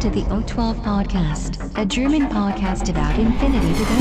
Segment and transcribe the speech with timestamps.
[0.00, 3.96] Welcome to the O12 Podcast, a German podcast about infinity to go.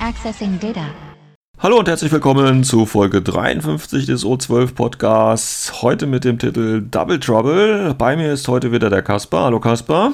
[0.00, 0.86] Accessing data.
[1.58, 5.82] Hallo und herzlich willkommen zu Folge 53 des O12 Podcasts.
[5.82, 7.94] Heute mit dem Titel Double Trouble.
[7.98, 9.46] Bei mir ist heute wieder der Kaspar.
[9.46, 10.12] Hallo Kaspar.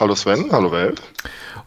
[0.00, 1.00] Hallo Sven, hallo Welt.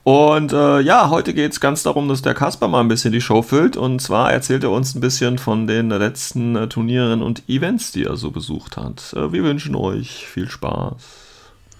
[0.06, 3.22] Und äh, ja, heute geht es ganz darum, dass der Kaspar mal ein bisschen die
[3.22, 3.76] Show füllt.
[3.76, 8.04] Und zwar erzählt er uns ein bisschen von den letzten äh, Turnieren und Events, die
[8.04, 9.14] er so besucht hat.
[9.14, 10.94] Äh, wir wünschen euch viel Spaß.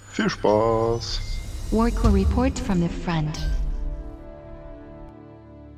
[0.10, 1.22] Viel Spaß.
[1.70, 3.38] Warco report from the front.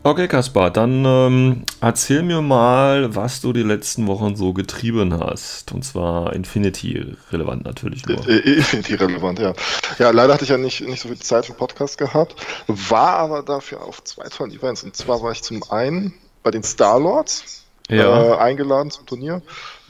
[0.09, 5.73] Okay, Kaspar, dann ähm, erzähl mir mal, was du die letzten Wochen so getrieben hast.
[5.73, 8.25] Und zwar Infinity-relevant natürlich nur.
[8.25, 9.51] Äh, Infinity relevant, ja.
[9.99, 13.43] Ja, leider hatte ich ja nicht, nicht so viel Zeit für Podcast gehabt, war aber
[13.43, 14.81] dafür auf zwei tollen Events.
[14.81, 18.35] Und zwar war ich zum einen bei den Starlords Ja.
[18.35, 19.41] äh, eingeladen zum Turnier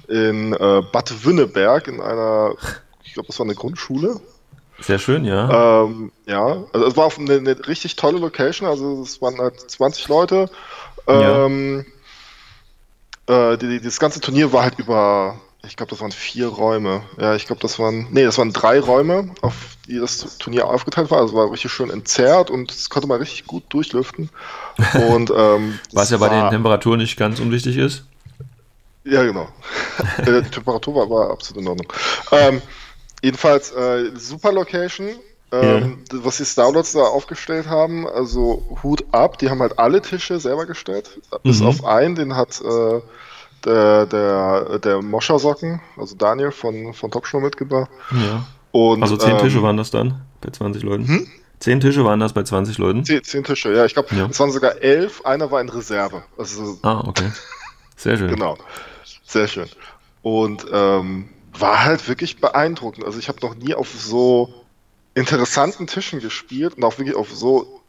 [0.08, 2.56] in äh, Bad Wünneberg in einer,
[3.04, 4.20] ich glaube, das war eine Grundschule.
[4.80, 5.84] Sehr schön, ja.
[5.84, 9.60] Ähm, ja, also es war auf eine, eine richtig tolle Location, also es waren halt
[9.72, 10.50] 20 Leute.
[11.08, 11.46] Ja.
[11.46, 11.86] Ähm,
[13.28, 17.02] äh, die, die, das ganze Turnier war halt über, ich glaube, das waren vier Räume.
[17.20, 19.56] Ja, ich glaube, das waren, nee, das waren drei Räume, auf
[19.88, 21.20] die das Turnier aufgeteilt war.
[21.22, 24.30] Also es war richtig schön entzerrt und das konnte man richtig gut durchlüften.
[25.10, 28.04] Und ähm, Was ja bei den war- Temperaturen nicht ganz unwichtig ist.
[29.06, 29.48] ja, genau.
[30.20, 31.94] Die Temperatur war, war absolut in Ordnung.
[32.32, 32.62] Ähm,
[33.22, 35.10] jedenfalls, äh, super Location.
[35.50, 40.42] Ähm, Was die Starlords da aufgestellt haben, also Hut ab, die haben halt alle Tische
[40.42, 41.22] selber gestellt.
[41.44, 41.68] Bis Mhm.
[41.68, 43.00] auf einen, den hat äh,
[43.64, 47.90] der, der, der Moschersocken, also Daniel von, von Topshow mitgebracht.
[48.12, 48.46] Ja.
[48.72, 51.08] Und, Also zehn ähm, Tische waren das dann bei 20 Leuten?
[51.08, 51.28] Hm?
[51.62, 53.06] Zehn Tische waren das bei 20 Leuten?
[53.06, 54.28] Zehn, zehn Tische, ja, ich glaube, Ja.
[54.30, 56.24] es waren sogar elf, einer war in Reserve.
[56.38, 57.32] Also Ah, okay.
[57.96, 58.28] Sehr schön.
[58.36, 58.58] Genau.
[59.26, 59.70] Sehr schön.
[60.24, 63.06] Und ähm, war halt wirklich beeindruckend.
[63.06, 64.54] Also ich habe noch nie auf so
[65.14, 67.82] interessanten Tischen gespielt und auch wirklich auf so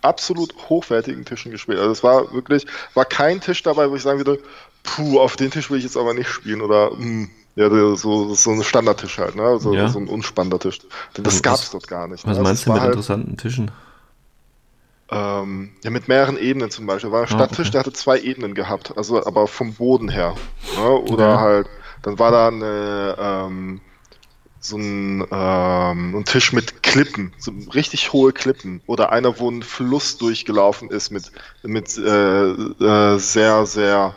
[0.00, 1.78] absolut hochwertigen Tischen gespielt.
[1.78, 4.40] Also es war wirklich, war kein Tisch dabei, wo ich sagen würde,
[4.82, 8.50] puh, auf den Tisch will ich jetzt aber nicht spielen oder hm, ja, so, so
[8.50, 9.60] ein Standardtisch halt, ne?
[9.60, 9.88] So, Ja.
[9.88, 10.80] so ein unspannender Tisch.
[11.14, 12.26] Das Was- gab es dort gar nicht.
[12.26, 12.42] Was ne?
[12.42, 13.70] meinst Das du mit halt, interessanten Tischen?
[15.10, 17.12] ähm, ja, mit mehreren Ebenen zum Beispiel.
[17.12, 17.70] War ein Ah, Stadttisch, okay.
[17.72, 20.34] der hatte zwei Ebenen gehabt, also aber vom Boden her.
[20.78, 20.88] Ne?
[20.90, 21.40] Oder Okay.
[21.40, 21.66] halt,
[22.02, 23.80] dann war da eine, ähm,
[24.60, 28.80] so ein, ähm, ein Tisch mit Klippen, so richtig hohe Klippen.
[28.86, 34.14] Oder einer, wo ein Fluss durchgelaufen ist mit, mit äh, äh, sehr, sehr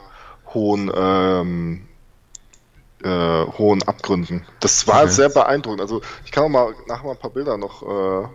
[0.53, 1.87] hohen, ähm,
[3.03, 4.45] äh, hohen Abgründen.
[4.59, 5.11] Das war Okay.
[5.11, 5.81] sehr beeindruckend.
[5.81, 8.27] Also ich kann auch mal nachher mal ein paar Bilder noch äh,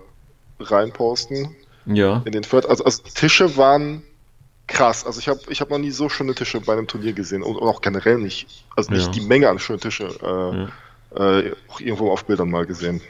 [0.62, 1.56] reinposten
[1.86, 2.22] Ja.
[2.24, 2.66] in den Third.
[2.66, 4.02] Also, also die Tische waren
[4.70, 5.04] krass.
[5.04, 7.56] Also ich habe ich hab noch nie so schöne Tische bei einem Turnier gesehen und,
[7.56, 8.64] und auch generell nicht.
[8.76, 9.12] Also nicht Ja.
[9.12, 10.08] die Menge an schönen Tische.
[11.14, 13.00] Äh, äh, auch irgendwo auf Bildern mal gesehen.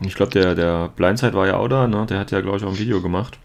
[0.00, 2.06] Ich glaube, der, der Blindside war ja auch da, ne?
[2.06, 3.38] Der hat ja, glaube ich, auch ein Video gemacht.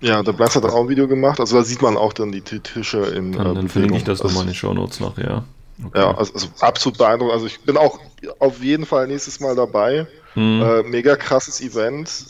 [0.00, 1.40] Ja, der Blinds hat auch ein Video gemacht.
[1.40, 4.22] Also da sieht man auch dann die Tische in Dann, äh, dann verlinke ich das
[4.22, 5.44] nochmal in also, den Shownotes nachher.
[5.84, 5.98] Okay.
[5.98, 7.34] Ja, also, also absolut beeindruckend.
[7.34, 7.98] Also ich bin auch
[8.38, 10.06] auf jeden Fall nächstes Mal dabei.
[10.34, 10.62] Hm.
[10.62, 12.26] Äh, mega krasses Event.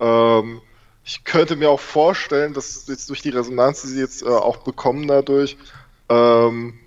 [0.00, 0.60] Ähm,
[1.04, 4.58] ich könnte mir auch vorstellen, dass jetzt durch die Resonanz, die sie jetzt äh, auch
[4.58, 5.56] bekommen dadurch,
[6.08, 6.78] ähm,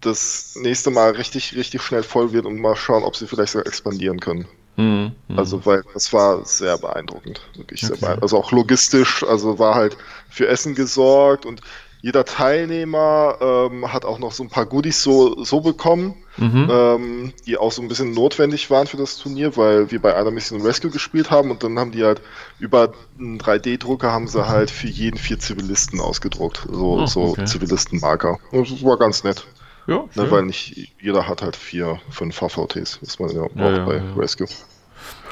[0.00, 3.66] das nächste Mal richtig, richtig schnell voll wird und mal schauen, ob sie vielleicht sogar
[3.66, 4.46] expandieren können.
[4.76, 5.38] Hm, hm.
[5.38, 7.40] Also, weil das war sehr beeindruckend.
[7.56, 8.00] Wirklich sehr Okay.
[8.00, 8.22] beeindruckend.
[8.22, 9.96] Also auch logistisch, also war halt
[10.28, 11.60] für Essen gesorgt und
[12.02, 16.68] jeder Teilnehmer ähm, hat auch noch so ein paar Goodies so, so bekommen mhm.
[16.70, 20.30] ähm, die auch so ein bisschen notwendig waren für das Turnier, weil wir bei einer
[20.30, 22.20] Mission Rescue gespielt haben und dann haben die halt
[22.58, 27.44] über einen 3D-Drucker haben sie halt für jeden vier Zivilisten ausgedruckt, so, Oh, so okay.
[27.44, 28.38] Zivilistenmarker.
[28.50, 29.46] Und Das war ganz nett,
[29.86, 33.76] ja, ne, weil nicht jeder hat halt vier, fünf VVTs, ist man ja, Ja, auch
[33.76, 34.14] ja, bei ja.
[34.16, 34.46] Rescue.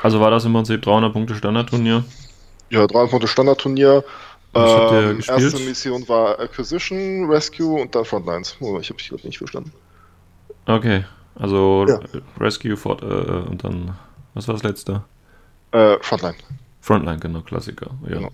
[0.03, 2.05] Also war das im Prinzip 300 Punkte Standardturnier.
[2.71, 4.05] Ja, 300 Punkte Standardturnier.
[4.53, 5.41] Was habt ihr Ähm, gespielt?
[5.43, 8.57] erste Mission war Acquisition, Rescue und dann Frontlines.
[8.61, 9.73] Oh, ich habe dich gerade nicht verstanden.
[10.67, 11.05] Okay.
[11.37, 12.01] Also Ja.
[12.39, 13.97] Rescue, Fort, äh, und dann,
[14.35, 15.05] was war das letzte?
[15.73, 16.35] Äh, Frontline,
[16.81, 17.91] Frontline, genau, Klassiker.
[18.09, 18.17] Ja.
[18.17, 18.31] Genau.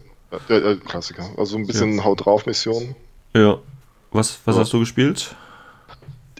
[0.49, 1.29] äh, äh, Klassiker.
[1.37, 2.95] Also ein bisschen Haut drauf Mission.
[3.35, 3.59] ja.
[4.12, 4.62] Was, was Ja.
[4.62, 5.35] hast du gespielt?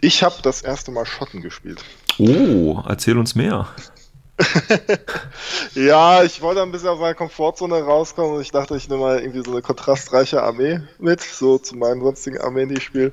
[0.01, 1.83] Ich habe das erste Mal Schotten gespielt.
[2.17, 3.67] Oh, erzähl uns mehr.
[5.77, 9.19] Ja, ich wollte ein bisschen aus meiner Komfortzone rauskommen und ich dachte, ich nehme mal
[9.19, 13.11] irgendwie so eine kontrastreiche Armee mit, so zu meinen sonstigen Armeen, die ich spiele.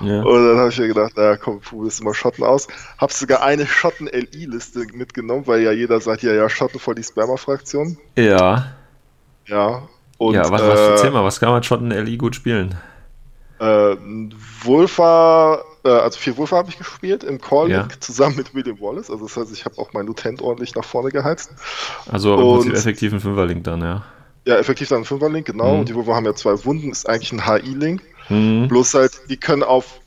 [0.00, 0.22] Ja.
[0.22, 2.66] Und dann habe ich mir gedacht, na komm, probierst du mal Schotten aus.
[2.98, 7.96] Hab sogar eine Schotten-LI-Liste mitgenommen, weil ja jeder sagt, ja, ja, Schotten voll die Spammer-Fraktion.
[8.16, 8.72] Ja.
[9.46, 9.82] Ja.
[10.18, 12.76] Und, ja, was, äh, was, erzähl mal, was kann man schon in LI gut spielen?
[13.60, 13.96] Äh,
[14.64, 17.88] Wulfa, äh, also vier Wulfa habe ich gespielt im Call Ja.
[18.00, 19.10] zusammen mit William Wallace.
[19.10, 21.50] Also das heißt, ich habe auch meinen Lutent ordentlich nach vorne geheizt.
[22.10, 24.04] Also im Prinzip effektiv ein Fünferlink dann, ja.
[24.46, 25.74] Ja, effektiv dann ein Fünfer-Link, genau.
[25.74, 25.80] Mhm.
[25.80, 28.02] Und die Wulfa haben ja zwei Wunden, ist eigentlich ein HI-Link.
[28.30, 28.68] Mhm.
[28.68, 30.00] Bloß halt, die können auf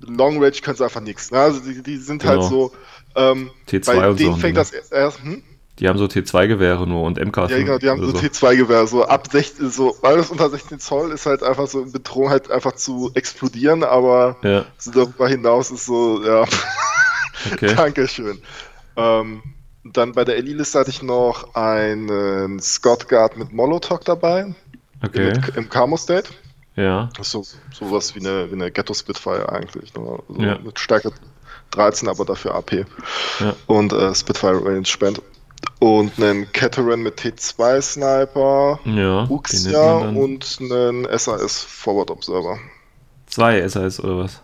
[0.00, 1.30] Long Range können sie einfach nichts.
[1.30, 1.38] Ne?
[1.38, 2.48] Also die, die sind halt Genau.
[2.48, 2.72] so.
[3.14, 4.24] Ähm, T2 bei und so.
[4.24, 5.22] denen haben fängt die, das erst.
[5.22, 5.42] Hm?
[5.78, 7.36] Die haben so T2-Gewehre nur und MK.
[7.50, 11.26] Ja, genau, die haben so T2-Gewehr, so ab 16, so alles unter 16 Zoll ist
[11.26, 15.86] halt einfach so in Bedrohung halt einfach zu explodieren, aber Ja, so darüber hinaus ist
[15.86, 16.44] so, ja,
[17.52, 17.74] okay.
[17.76, 18.40] Dankeschön.
[18.96, 19.42] Ähm,
[19.84, 24.54] dann bei der Elite-Liste hatte ich noch einen Scott Guard mit Molotov dabei,
[25.04, 26.30] Okay, mit, im Camo-State.
[26.74, 27.10] ja.
[27.16, 29.92] Das ist so sowas wie eine, wie eine Ghetto Spitfire eigentlich.
[29.94, 30.00] Ne?
[30.28, 30.58] Also Ja.
[30.58, 31.12] Mit Stärke
[31.72, 32.86] 13, aber dafür AP.
[33.40, 33.54] Ja.
[33.66, 35.20] Und äh, Spitfire Range Spend.
[35.78, 42.58] Und einen Cateran mit T2 Sniper, Ja, Uxia und einen SAS Forward Observer.
[43.26, 44.42] Zwei SAS oder was?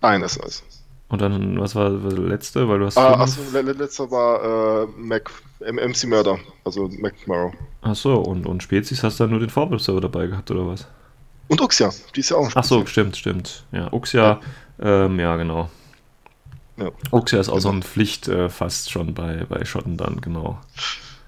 [0.00, 0.62] Ein SAS.
[1.08, 2.68] Und dann, was war das letzte?
[2.68, 5.30] Weil du hast Ah, achso, le- le- letzter war äh, Mac,
[5.60, 7.52] MC Murder, also McMurrow.
[7.82, 10.86] Ach so, und, und Spezies hast du dann nur den Vorwurfserver dabei gehabt oder was?
[11.48, 12.90] Und Uxia, die ist ja auch ein Ach so, Spezies.
[12.90, 13.64] stimmt, stimmt.
[13.70, 14.40] Ja, Uxia,
[14.80, 15.68] ähm, ja, genau.
[16.76, 16.90] Ja.
[17.12, 17.80] Uxia ist auch so Genau.
[17.80, 20.58] ein Pflicht äh, fast schon bei, bei Schotten dann, genau.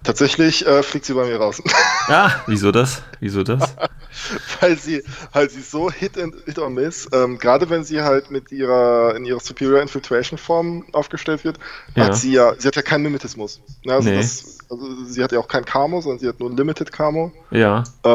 [0.03, 1.63] Tatsächlich äh, fliegt sie bei mir raus.
[2.09, 3.03] Ah, wieso das?
[3.19, 3.75] Wieso das?
[4.61, 5.03] weil sie
[5.35, 9.17] halt sie so hit and hit or miss, ähm, gerade wenn sie halt mit ihrer
[9.17, 11.59] in ihrer Superior Infiltration Form aufgestellt wird,
[11.97, 12.05] Ja.
[12.05, 13.61] hat sie ja sie hat ja keinen Mimetismus.
[13.85, 14.19] Ne, also, Nee.
[14.19, 17.83] das, also sie hat ja auch kein Camo, sondern sie hat nur Limited Camo Ja.
[18.05, 18.09] äh,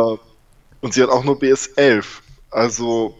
[0.80, 2.06] und sie hat auch nur BS11.
[2.50, 3.14] Also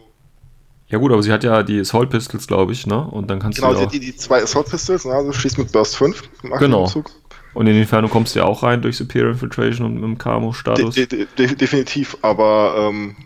[0.92, 3.02] Ja gut, aber sie hat ja die Assault Pistols, glaube ich, ne?
[3.02, 5.32] Und dann kannst genau, du sie ja hat die, die zwei Assault Pistols, ne, also
[5.32, 6.86] schießt mit Burst 5 im Genau.
[6.86, 7.10] Zug.
[7.54, 10.14] Und in die Inferno kommst du ja auch rein durch Superior Infiltration und mit dem
[10.16, 10.94] De Camo-Status.
[10.94, 13.16] de de de definitiv, aber ähm,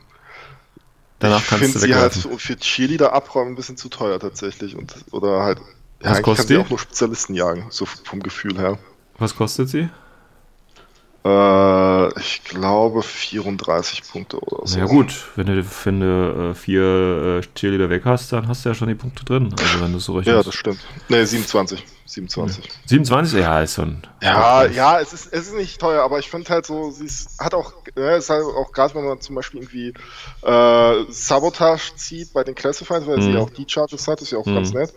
[1.18, 4.20] Danach ich kannst finde du sie halt für, für Cheerleader abräumen ein bisschen zu teuer
[4.20, 5.58] tatsächlich und oder halt
[6.00, 8.78] Was eigentlich kostet kann sie auch nur Spezialisten jagen, so vom Gefühl her.
[9.18, 9.88] Was kostet sie?
[11.26, 14.78] Äh, ich glaube 34 Punkte oder so.
[14.78, 18.68] Ja gut, wenn du, wenn du äh, vier äh, Cheerleader weg hast, dann hast du
[18.68, 19.52] ja schon die Punkte drin.
[19.58, 20.48] Also wenn du so Ja, rechnest.
[20.48, 20.80] das stimmt.
[21.08, 21.84] Ne, 27.
[22.06, 22.70] 27.
[22.86, 23.40] 27?
[23.40, 24.02] Ja, ist schon.
[24.22, 27.38] Ja, ja, es ist, es ist nicht teuer, aber ich finde halt so, sie ist,
[27.40, 29.92] hat auch, ja, es ist halt auch gerade, wenn man zum Beispiel irgendwie
[30.42, 33.34] äh, Sabotage zieht bei den Classifieds, weil sie Mhm.
[33.34, 34.54] ja auch die Charges hat, ist ja auch Mhm.
[34.54, 34.92] ganz nett.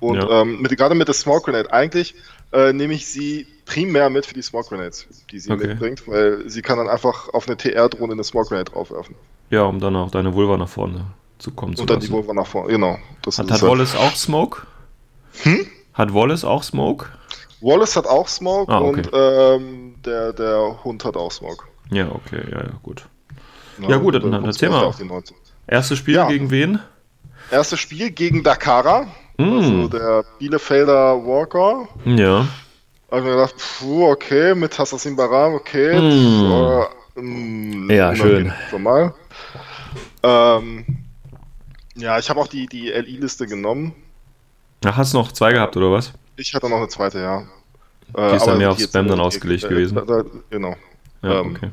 [0.00, 0.42] Und Ja.
[0.42, 2.14] ähm, gerade mit der Smoke Grenade, eigentlich
[2.52, 5.68] äh, nehme ich sie primär mit für die Smoke Grenades, die sie Okay.
[5.68, 9.14] mitbringt, weil sie kann dann einfach auf eine TR-Drohne eine Smoke Grenade draufwerfen.
[9.50, 11.04] Ja, um dann auch deine Vulva nach vorne
[11.38, 12.14] zu kommen zu Und dann die lassen.
[12.16, 12.98] Vulva nach vorne, genau.
[13.22, 14.62] Das Hat, hat halt- Wallace auch Smoke?
[15.42, 15.66] Hm?
[15.94, 17.06] Hat Wallace auch Smoke?
[17.60, 19.00] Wallace hat auch Smoke Ah, okay.
[19.00, 21.64] und ähm, der, der Hund hat auch Smoke.
[21.90, 23.06] Ja, okay, ja, ja, gut.
[23.80, 24.84] Ja, gut, dann- dann erzähl mal.
[24.84, 25.36] auf die 19.
[25.66, 26.28] Erstes Spiel Ja.
[26.28, 26.78] gegen wen?
[27.50, 29.06] Erstes Spiel gegen Dakara,
[29.38, 29.90] also Mm.
[29.90, 31.88] der Bielefelder Walker.
[32.04, 32.46] Ja.
[33.10, 35.98] Hab ich mir gedacht, puh, okay, mit Assassin Baram, okay.
[35.98, 36.52] Mm.
[37.16, 38.52] Äh, mm, Ja, schön.
[38.72, 39.14] Normal.
[40.22, 40.84] Ähm,
[41.94, 43.94] ja, ich habe auch die, die LI-Liste genommen.
[44.84, 46.12] Ach, hast du noch zwei gehabt, oder was?
[46.36, 47.40] Ich hatte noch eine zweite, ja.
[48.14, 49.94] Äh, Die ist dann mehr auf Spam dann ausgelegt äh, gewesen.
[49.96, 50.76] Da, da, genau.
[51.22, 51.70] Ja, Ähm, okay.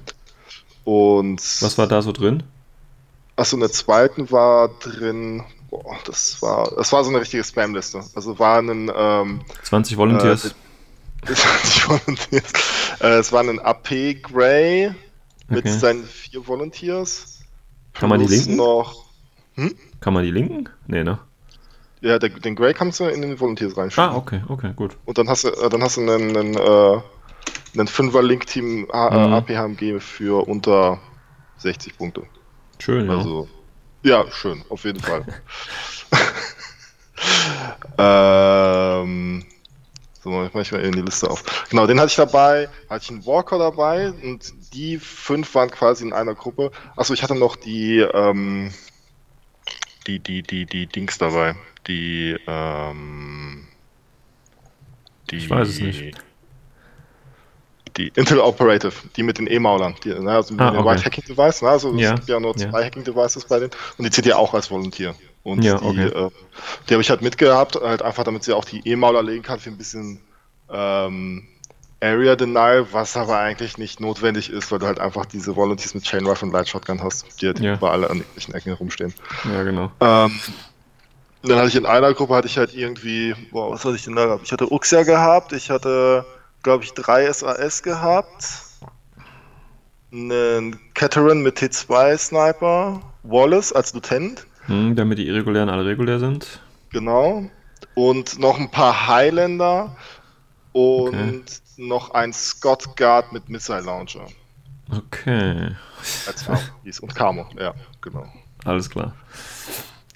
[0.83, 2.43] Und Was war da so drin?
[3.35, 5.43] Achso, in der zweiten war drin,
[5.83, 8.01] boah, das war, das war so eine richtige Spam-Liste.
[8.15, 10.45] Also war ein, ähm, 20 Volunteers.
[10.45, 10.51] Äh,
[11.27, 12.53] das war nicht Volunteers.
[13.01, 14.91] Äh, es war ein AP Grey
[15.47, 15.77] mit Okay.
[15.77, 17.39] seinen vier Volunteers.
[17.93, 18.55] Kann man die linken?
[18.55, 19.05] noch.
[20.01, 20.69] Kann man die linken?
[20.87, 21.19] Nee, ne?
[22.01, 24.09] Ja, der, den Grey kannst du in den Volunteers reinschieben.
[24.11, 24.97] Ah, okay, okay, gut.
[25.05, 27.01] Und dann hast du, äh, dann hast du einen, einen, äh,
[27.77, 29.33] einen Fünfer-Link-Team äh, Mhm.
[29.33, 30.99] AP-HMG für unter
[31.57, 32.23] 60 Punkte.
[32.79, 33.09] Schön.
[33.09, 33.54] Also, ja,
[34.31, 35.25] schön, auf jeden Fall.
[37.97, 39.45] ähm,
[40.21, 41.43] so, ich mache mal in die Liste auf.
[41.69, 46.03] Genau, den hatte ich dabei, hatte ich einen Walker dabei und die fünf waren quasi
[46.05, 46.71] in einer Gruppe.
[46.95, 48.71] Achso, ich hatte noch die, ähm,
[50.05, 51.55] die, die, die, die Dings dabei.
[51.87, 53.67] Die, ähm,
[55.31, 56.17] die, Ich weiß es nicht.
[57.97, 60.89] Die Intel Operative, die mit den E-Maulern, die, ne, also mit Ah, dem okay.
[60.89, 62.69] White Hacking Device, ne, also Ja, es gibt ja nur ja.
[62.69, 65.15] zwei Hacking Devices bei denen und die zählt ja auch als Volunteer.
[65.43, 66.07] Und Ja, die, okay.
[66.07, 66.29] äh,
[66.89, 69.69] die habe ich halt mitgehabt, halt einfach damit sie auch die E-Mauler legen kann für
[69.69, 70.19] ein bisschen
[70.69, 71.47] ähm,
[72.01, 76.03] Area Denial, was aber eigentlich nicht notwendig ist, weil du halt einfach diese Volunteers mit
[76.03, 77.73] Chain Rifle und Light Shotgun hast, die halt Ja.
[77.75, 79.13] überall an irgendwelchen Ecken herumstehen.
[79.43, 79.91] Ja, genau.
[80.01, 80.39] Ähm,
[81.43, 84.15] dann hatte ich in einer Gruppe hatte ich halt irgendwie, boah, was hatte ich denn
[84.15, 84.43] da gehabt?
[84.45, 86.25] Ich hatte Uxia gehabt, ich hatte,
[86.65, 88.63] glaube ich, drei SAS gehabt.
[90.11, 94.47] einen Cateran mit T2 Sniper, Wallace als Lieutenant.
[94.65, 96.59] Hm, damit die Irregulären alle regulär sind.
[96.89, 97.49] Genau.
[97.93, 99.95] Und noch ein paar Highlander
[100.71, 101.43] und okay.
[101.77, 104.25] noch ein Scott Guard mit Missile Launcher.
[104.89, 105.75] Okay.
[106.25, 106.45] Als
[106.83, 106.99] hieß.
[107.01, 108.25] Und Camo, ja, genau.
[108.63, 109.13] Alles klar.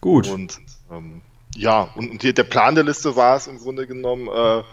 [0.01, 0.27] Gut.
[0.27, 0.60] Und
[0.91, 1.22] ähm,
[1.56, 4.63] ja, und, und der Plan der Liste war es im Grunde genommen, äh,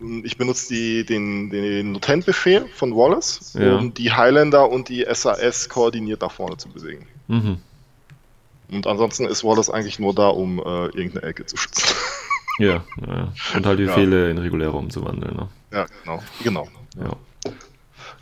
[0.00, 3.76] ich benutze die, den, den Lieutenant-Befehl von Wallace, ja.
[3.76, 7.06] um die Highlander und die SAS koordiniert nach vorne zu bewegen.
[7.26, 7.58] Mhm.
[8.70, 11.94] Und ansonsten ist Wallace eigentlich nur da, um äh, irgendeine Ecke zu schützen.
[12.60, 13.32] Ja, ja.
[13.54, 13.92] und halt die ja.
[13.92, 15.36] Fehler in reguläre umzuwandeln.
[15.36, 15.48] Ne?
[15.70, 16.20] Ja, genau.
[16.42, 16.68] genau.
[17.00, 17.12] Ja.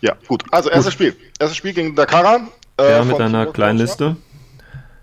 [0.02, 0.44] ja, gut.
[0.50, 1.06] Also, erstes gut.
[1.06, 1.16] Spiel.
[1.38, 2.46] Erstes Spiel gegen Dakara.
[2.78, 4.14] Äh, ja, mit einer kleinen Liste.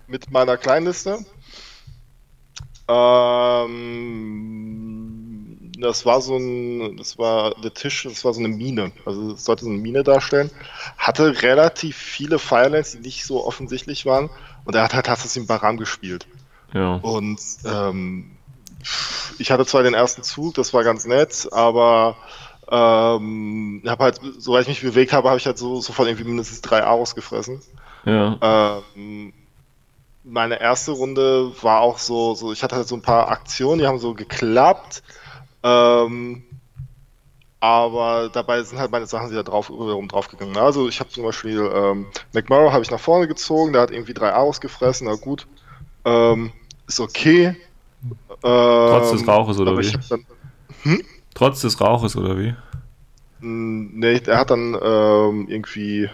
[0.06, 1.18] Mit meiner Kleinliste.
[2.86, 3.74] Ähm,
[5.84, 8.92] das war so ein, das war der Tisch, das war so eine Mine.
[9.04, 10.50] Also es sollte so eine Mine darstellen.
[10.98, 14.30] Hatte relativ viele Firelands, die nicht so offensichtlich waren.
[14.64, 16.26] Und er hat halt Assassin Baram gespielt.
[16.72, 16.96] Ja.
[16.96, 18.32] Und ähm,
[19.38, 22.16] ich hatte zwar den ersten Zug, das war ganz nett, aber
[22.70, 26.62] ähm, habe halt, soweit ich mich bewegt habe, habe ich halt so sofort irgendwie mindestens
[26.62, 27.60] drei Aros gefressen.
[28.04, 28.82] Ja.
[28.96, 29.32] Ähm,
[30.24, 33.86] meine erste Runde war auch so, so, ich hatte halt so ein paar Aktionen, die
[33.86, 35.02] haben so geklappt.
[35.64, 36.44] Ähm,
[37.58, 40.56] aber dabei sind halt meine Sachen wieder drauf, rum draufgegangen.
[40.58, 44.12] Also ich habe zum Beispiel ähm, McMurrow habe ich nach vorne gezogen, der hat irgendwie
[44.12, 45.46] drei Aros gefressen, na gut.
[46.04, 46.52] Ähm,
[46.86, 47.56] ist okay.
[48.42, 49.90] Trotz des ähm, Rauches oder wie?
[50.10, 50.26] Dann,
[50.82, 51.02] hm?
[51.32, 52.54] Trotz des Rauches oder wie?
[53.40, 56.10] Nee, der hat dann ähm, irgendwie.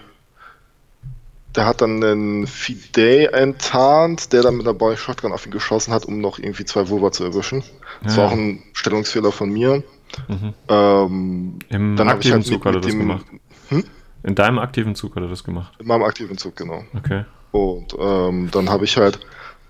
[1.57, 5.93] Der hat dann einen Fidei enttarnt, der dann mit einer Boy Shotgun auf ihn geschossen
[5.93, 7.65] hat, um noch irgendwie zwei Vulva zu erwischen.
[8.03, 8.23] Das ja.
[8.23, 9.83] war auch ein Stellungsfehler von mir.
[10.29, 10.55] Mhm.
[10.69, 13.27] Ähm, Im dann aktiven halt Zug hat er das dem, gemacht.
[13.69, 13.85] Hm?
[14.23, 15.73] In deinem aktiven Zug hat er das gemacht.
[15.81, 16.85] In meinem aktiven Zug, genau.
[16.97, 17.25] Okay.
[17.53, 19.19] Und ähm, dann habe ich halt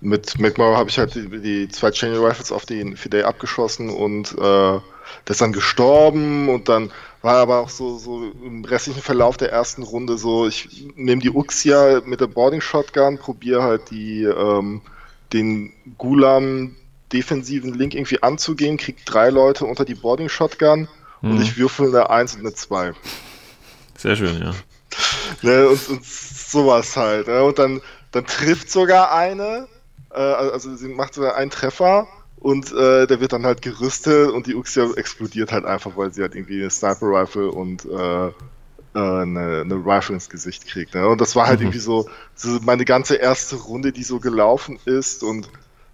[0.00, 4.32] mit McMurray habe ich halt die, die, zwei Chain Rifles auf den Fidei abgeschossen und
[4.32, 4.82] äh, der
[5.28, 6.90] ist dann gestorben und dann
[7.22, 11.30] war aber auch so, so im restlichen Verlauf der ersten Runde so, ich nehme die
[11.30, 14.80] Uxia mit der Boarding Shotgun, probiere halt die ähm,
[15.32, 16.76] den Gulam
[17.12, 20.88] defensiven Link irgendwie anzugehen, krieg drei Leute unter die Boarding Shotgun
[21.20, 21.30] mhm.
[21.30, 22.94] und ich würfel eine 1 und eine 2.
[23.96, 24.54] Sehr schön, ja.
[25.42, 27.28] ne, und, und sowas halt.
[27.28, 27.44] Ne?
[27.44, 27.80] Und dann,
[28.12, 29.68] dann trifft sogar eine
[30.10, 32.06] äh, also sie macht so einen Treffer
[32.40, 36.22] und äh, der wird dann halt gerüstet und die Uxia explodiert halt einfach, weil sie
[36.22, 38.32] halt irgendwie eine Sniper-Rifle und äh, äh,
[38.94, 40.94] eine, eine Rifle ins Gesicht kriegt.
[40.94, 41.06] Ne?
[41.06, 41.66] Und das war halt mhm.
[41.66, 45.48] irgendwie so, so, meine ganze erste Runde, die so gelaufen ist und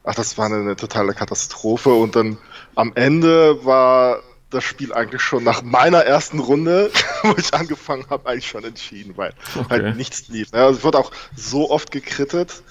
[0.05, 1.91] ach, das war eine, eine totale Katastrophe.
[1.91, 2.38] Und dann
[2.76, 6.91] am Ende war das Spiel eigentlich schon nach meiner ersten Runde,
[7.23, 9.67] wo ich angefangen habe, eigentlich schon entschieden, weil okay.
[9.69, 10.53] halt nichts lief.
[10.53, 10.61] Ne?
[10.61, 12.62] Also ich wurde auch so oft gekrittet.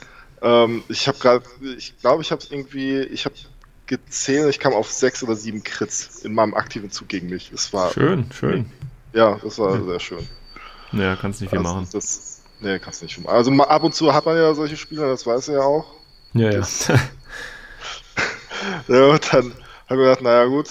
[0.41, 1.45] Ähm, ich habe gerade,
[1.77, 3.35] ich glaube, ich habe irgendwie, ich habe
[3.87, 7.51] gezählt, ich kam auf sechs oder sieben Crits in meinem aktiven Zug gegen mich.
[7.51, 8.65] Es war schön, schön.
[9.13, 9.83] Ja, das war ja.
[9.83, 10.27] sehr schön.
[10.91, 11.87] Ja, kannst nicht viel also, machen.
[11.91, 13.35] Das, nee, kannst nicht viel machen.
[13.35, 15.85] Also ab und zu hat man ja solche Spiele, das weiß er ja auch.
[16.33, 16.59] Ja, ja.
[18.87, 19.53] ja, und dann
[19.87, 20.67] habe ich gedacht, naja, gut.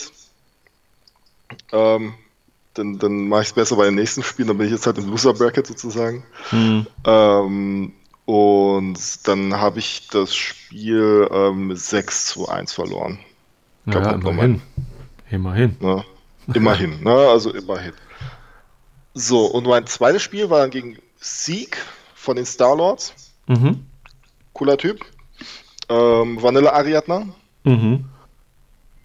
[1.73, 2.15] Ähm,
[2.75, 4.99] dann, dann mache ich es besser bei den nächsten Spielen, dann bin ich jetzt halt
[4.99, 6.25] im Loser Bracket sozusagen.
[6.51, 6.87] Hm.
[7.05, 7.93] Ähm,
[8.27, 13.19] und dann habe ich das Spiel ähm, 6 zu 1 verloren.
[13.87, 14.63] Ja, immerhin.
[15.31, 15.77] Immerhin.
[15.81, 16.05] Ne?
[16.55, 17.13] Immerhin, ne?
[17.13, 17.93] also immerhin.
[19.13, 21.79] So, und mein zweites Spiel war dann gegen Sieg
[22.15, 23.15] von den Starlords.
[23.47, 23.87] Mhm.
[24.53, 25.05] Cooler Typ.
[25.89, 27.27] Ähm, Vanilla Ariadna.
[27.65, 28.07] Mhm.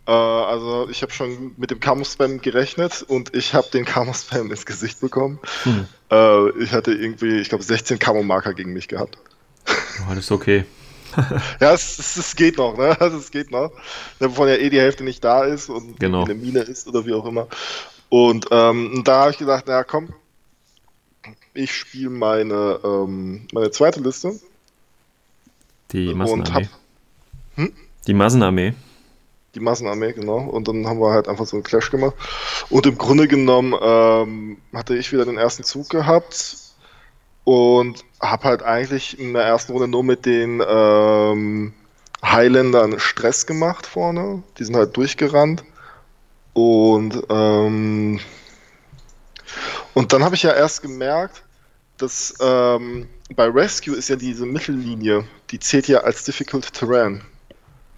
[0.10, 4.66] Äh, also ich habe schon mit dem Camo-Spam gerechnet und ich habe den Camo-Spam ins
[4.66, 5.38] Gesicht bekommen.
[5.66, 5.88] Mhm.
[6.10, 9.20] Äh, ich hatte irgendwie, ich glaube, 16 Camo-Marker gegen mich gehabt.
[9.68, 10.66] Oh, das ist okay.
[11.60, 12.98] ja, es, es, es, geht noch, ne?
[13.00, 13.72] Es geht noch.
[14.20, 16.24] Wovon ja eh die Hälfte nicht da ist und genau.
[16.24, 17.48] eine Mine ist oder wie auch immer.
[18.10, 20.12] Und ähm, da habe ich gesagt, naja, komm,
[21.54, 24.40] ich spiele meine, ähm, meine zweite Liste.
[25.92, 26.66] Die Massenarmee.
[26.66, 27.74] Hab, hm?
[28.08, 28.74] Die Massenarmee.
[29.56, 30.40] Die Massenarmee, genau.
[30.40, 32.16] Und dann haben wir halt einfach so einen Clash gemacht.
[32.70, 36.56] Und im Grunde genommen ähm, hatte ich wieder den ersten Zug gehabt
[37.44, 41.74] und habe halt eigentlich in der ersten Runde nur mit den ähm,
[42.24, 44.44] Highlandern Stress gemacht vorne.
[44.58, 45.64] Die sind halt durchgerannt.
[46.54, 48.20] Und, ähm,
[49.94, 51.44] und dann habe ich ja erst gemerkt,
[51.98, 57.22] dass ähm, bei Rescue ist ja diese Mittellinie, die zählt ja als Difficult Terrain.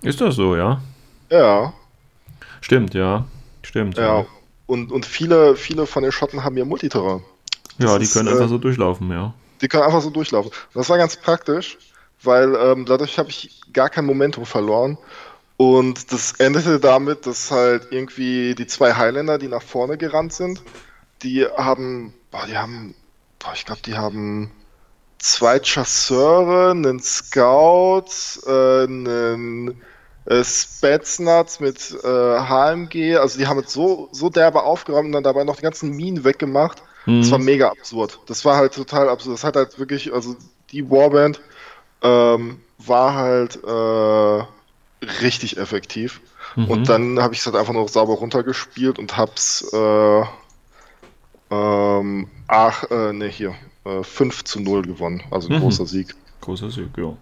[0.01, 0.81] Ist das so, ja?
[1.31, 1.73] Ja.
[2.59, 3.25] Stimmt, ja.
[3.63, 3.97] Stimmt.
[3.97, 4.19] Ja.
[4.19, 4.25] ja.
[4.67, 7.23] Und, und viele, viele von den Schotten haben ja Multiterrain.
[7.79, 9.33] Ja, die ist, können äh, einfach so durchlaufen, ja.
[9.61, 10.51] Die können einfach so durchlaufen.
[10.73, 11.77] Das war ganz praktisch,
[12.21, 14.97] weil ähm, dadurch habe ich gar kein Momentum verloren.
[15.57, 20.61] Und das endete damit, dass halt irgendwie die zwei Highlander, die nach vorne gerannt sind,
[21.21, 22.95] die haben, boah, die haben,
[23.39, 24.51] boah, ich glaube, die haben
[25.19, 28.09] zwei Chasseure, einen Scout,
[28.47, 29.79] äh, einen
[30.25, 32.07] äh, Spetsnaz mit äh,
[32.39, 35.91] HMG, also die haben es so, so derbe aufgeräumt und dann dabei noch die ganzen
[35.91, 36.83] Minen weggemacht.
[37.19, 37.45] Das war Mhm.
[37.45, 38.21] mega absurd.
[38.27, 39.35] Das war halt total absurd.
[39.35, 40.35] Das hat halt wirklich, also
[40.71, 41.41] die Warband
[42.03, 44.43] ähm, war halt äh,
[45.21, 46.21] richtig effektiv.
[46.55, 46.67] Mhm.
[46.67, 50.23] Und dann habe ich es halt einfach noch sauber runtergespielt und hab's äh,
[51.49, 55.23] ähm, ach, äh, ne, hier, äh, 5 zu 0 gewonnen.
[55.31, 55.55] Also ein Mhm.
[55.55, 56.15] großer Sieg.
[56.41, 57.17] Großer Sieg, ja.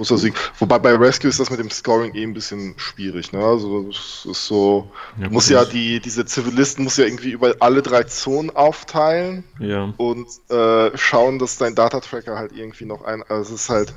[0.00, 0.32] Großer Sieg.
[0.58, 3.32] Wobei bei Rescue ist das mit dem Scoring eh ein bisschen schwierig.
[3.32, 3.44] Ne?
[3.44, 4.90] Also es ist so,
[5.20, 9.44] Ja, gut, ja das- die, diese Zivilisten muss ja irgendwie über alle drei Zonen aufteilen
[9.58, 9.92] Ja.
[9.98, 13.22] und äh, schauen, dass dein Data-Tracker halt irgendwie noch ein.
[13.28, 13.92] Also es ist halt.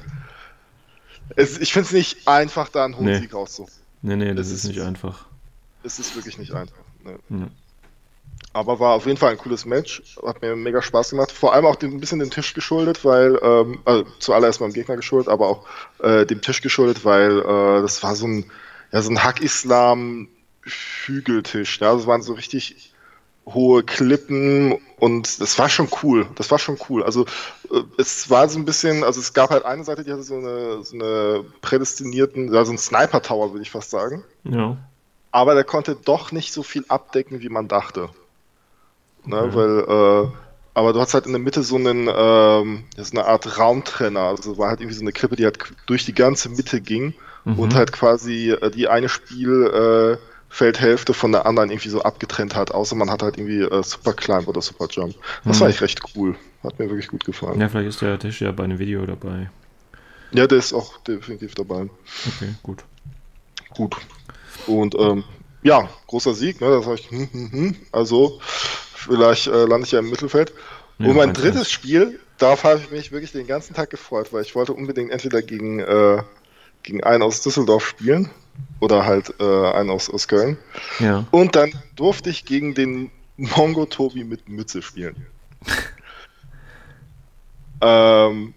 [1.38, 3.20] Es, ich finde es nicht einfach, da einen hohen Nee.
[3.20, 3.68] Sieg rauszu.
[4.02, 5.26] Nee, nee, das ist ist- nicht einfach.
[5.84, 6.76] Es ist wirklich nicht einfach.
[7.06, 7.18] Ne.
[7.30, 7.48] Ja.
[8.52, 10.02] Aber war auf jeden Fall ein cooles Match.
[10.26, 11.32] Hat mir mega Spaß gemacht.
[11.32, 14.74] Vor allem auch dem, ein bisschen dem Tisch geschuldet, weil, ähm, also zuallererst mal dem
[14.74, 15.66] Gegner geschuldet, aber auch
[16.00, 18.46] äh, dem Tisch geschuldet, weil äh, das war so ein,
[18.92, 21.80] ja, so ein Hack-Islam-Hügeltisch.
[21.82, 21.94] Ja?
[21.94, 22.92] Das waren so richtig
[23.46, 26.28] hohe Klippen und das war schon cool.
[26.36, 27.04] Das war schon cool.
[27.04, 27.26] Also
[27.72, 30.38] äh, es war so ein bisschen, also es gab halt eine Seite, die hatte so
[30.38, 34.78] eine, so eine prädestinierten, also ein Sniper-Tower, würde ich fast sagen Ja.
[35.32, 38.10] aber der konnte doch nicht so viel abdecken, wie man dachte.
[39.26, 39.56] Ne, Okay.
[39.56, 40.28] weil, äh,
[40.76, 44.22] aber du hast halt in der Mitte so einen, ähm, das ist eine Art Raumtrenner,
[44.22, 47.14] also war halt irgendwie so eine Klippe, die halt durch die ganze Mitte ging
[47.46, 47.60] Mhm.
[47.60, 52.56] und halt quasi äh, die eine Spielfeldhälfte äh, Feldhälfte von der anderen irgendwie so abgetrennt
[52.56, 55.16] hat, außer man hat halt irgendwie äh, Super Climb oder Super Jump.
[55.46, 55.62] Das Mhm.
[55.62, 56.36] war echt recht cool.
[56.64, 57.60] Hat mir wirklich gut gefallen.
[57.60, 59.50] Ja, vielleicht ist der Tisch ja bei einem Video dabei.
[60.32, 61.90] Ja, der ist auch definitiv dabei.
[62.28, 62.84] Okay, gut.
[63.76, 63.98] gut.
[64.68, 65.24] Und ähm,
[65.64, 66.70] ja, großer Sieg, ne?
[66.70, 67.76] Das war ich, hm, hm, hm.
[67.92, 68.40] Also,
[69.06, 70.54] vielleicht äh, lande ich ja im Mittelfeld.
[71.00, 71.72] Ja, Und mein drittes.
[71.72, 75.42] Spiel, darauf habe ich mich wirklich den ganzen Tag gefreut, weil ich wollte unbedingt entweder
[75.42, 76.22] gegen, äh,
[76.84, 78.30] gegen einen aus Düsseldorf spielen
[78.80, 80.58] oder halt äh, einen aus, aus Köln.
[81.00, 81.26] Ja.
[81.32, 85.26] Und dann durfte ich gegen den Mongo Tobi mit Mütze spielen.
[87.82, 88.54] ähm,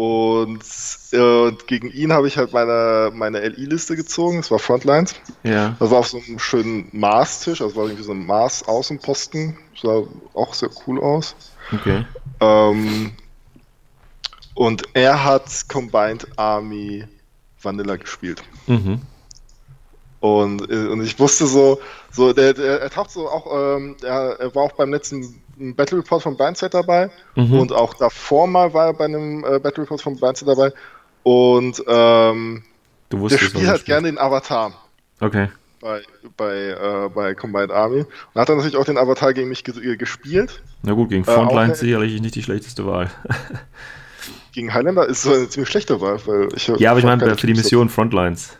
[0.00, 0.64] und,
[1.12, 4.38] äh, und gegen ihn habe ich halt meine, meine LI-Liste gezogen.
[4.38, 5.14] Das war Frontlines.
[5.42, 5.76] Ja.
[5.78, 7.60] Das war auf so einem schönen Mars-Tisch.
[7.60, 9.58] Also war irgendwie so ein Mars-Außenposten.
[9.78, 11.36] Sah auch sehr cool aus.
[11.70, 12.06] Okay.
[12.40, 13.12] Ähm,
[14.54, 17.04] und er hat Combined Army
[17.60, 18.42] Vanilla gespielt.
[18.68, 19.02] Mhm.
[20.20, 21.78] Und, äh, und ich wusste so,
[22.12, 25.40] so der, der, er taucht so auch, ähm, er, er war auch beim letzten
[25.76, 27.60] Battle Report von Blindside dabei Mhm.
[27.60, 30.72] und auch davor mal war er bei einem äh, Battle Report von Blindside dabei.
[31.22, 32.62] Und ähm,
[33.10, 34.72] Du der wusstest, was spielt halt gerne den Avatar
[35.20, 35.48] Okay.
[35.80, 36.00] bei,
[36.36, 38.00] bei, äh, bei Combined Army.
[38.00, 40.62] Und hat dann natürlich auch den Avatar gegen mich ge gespielt.
[40.82, 43.10] Na gut, gegen Äh, auch Frontlines eine- sicherlich nicht die schlechteste Wahl.
[44.52, 47.46] Gegen Highlander ist so eine ziemlich schlechte Wahl, weil ich ja, aber ich meine für
[47.46, 48.56] die Mission Frontlines.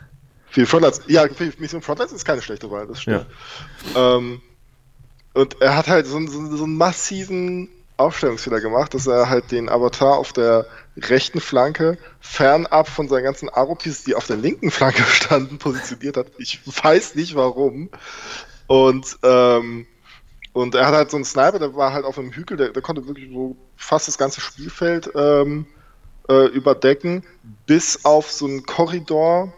[0.57, 1.27] Die Frontlines, ja,
[1.59, 3.27] Mission Frontlines ist keine schlechte Wahl, das stimmt.
[3.97, 4.41] Ähm,
[5.33, 9.53] und er hat halt so, einen- so, so einen massiven Aufstellungsfehler gemacht, dass er halt
[9.53, 14.71] den Avatar auf der rechten Flanke fernab von seinen ganzen Aropis, die auf der linken
[14.71, 16.29] Flanke standen, positioniert hat.
[16.39, 17.91] Ich weiß nicht warum.
[18.67, 19.87] Und, ähm,
[20.53, 22.83] und er hat halt so einen Sniper, der war halt auf einem Hügel, der, der
[22.83, 25.67] konnte wirklich so fast das ganze Spielfeld ähm,
[26.29, 27.23] äh, überdecken,
[27.67, 29.53] bis auf so einen Korridor,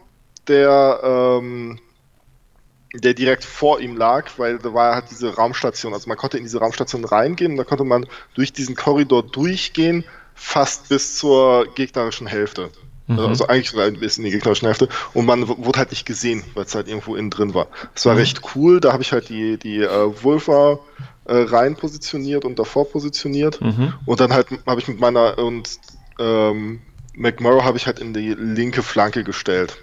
[0.48, 1.78] der, ähm,
[2.94, 5.94] der direkt vor ihm lag, weil da war halt diese Raumstation.
[5.94, 10.04] Also man konnte in diese Raumstation reingehen und da konnte man durch diesen Korridor durchgehen,
[10.34, 12.70] fast bis zur gegnerischen Hälfte.
[13.06, 13.18] Mhm.
[13.18, 14.88] Also eigentlich bis in die gegnerische Hälfte.
[15.14, 17.68] Und man wurde halt nicht gesehen, weil es halt irgendwo innen drin war.
[17.94, 18.20] Das war Mhm.
[18.20, 18.80] recht cool.
[18.80, 20.80] Da habe ich halt die, die äh, Wulfer
[21.24, 23.60] äh, rein positioniert und davor positioniert.
[23.60, 23.94] Mhm.
[24.04, 25.78] Und dann halt habe ich mit meiner und
[26.18, 26.80] ähm,
[27.14, 29.81] McMurrow habe ich halt in die linke Flanke gestellt.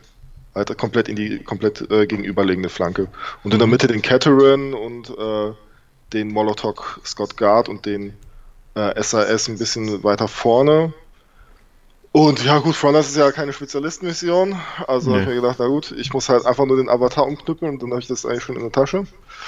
[0.56, 3.08] Halt komplett in die komplett äh, gegenüberliegende Flanke.
[3.44, 3.68] Und in der.
[3.68, 5.54] Mitte den Cateran und äh,
[6.14, 8.14] den Molotov Scott Guard und den
[8.76, 10.94] äh, SAS ein bisschen weiter vorne.
[12.12, 14.56] Und ja gut, Frontline ist ja keine Spezialistenmission.
[14.88, 15.36] Also habe ich Nee.
[15.36, 18.02] mir gedacht, na gut, ich muss halt einfach nur den Avatar umknüppeln und dann habe
[18.02, 19.04] ich das eigentlich schon in der Tasche.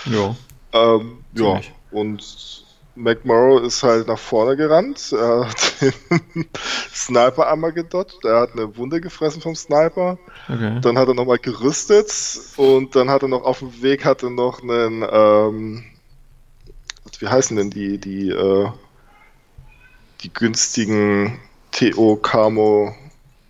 [0.06, 0.36] Ja.
[0.74, 1.60] Ähm, ja,
[1.90, 2.64] und
[3.02, 5.12] McMurrow ist halt nach vorne gerannt.
[5.12, 5.94] Er hat den
[6.94, 8.24] Sniper einmal gedodgt.
[8.26, 10.18] Er hat eine Wunde gefressen vom Sniper.
[10.48, 10.80] Okay.
[10.82, 12.12] Dann hat er nochmal gerüstet
[12.58, 15.84] und dann hat er noch auf dem Weg hatte noch einen, ähm,
[17.20, 18.70] wie heißen denn die, die, äh,
[20.22, 21.40] die günstigen
[21.72, 22.96] TO Camo,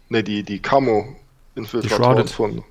[0.10, 1.16] ne, die, die Camo
[1.56, 2.64] Infiltratoren von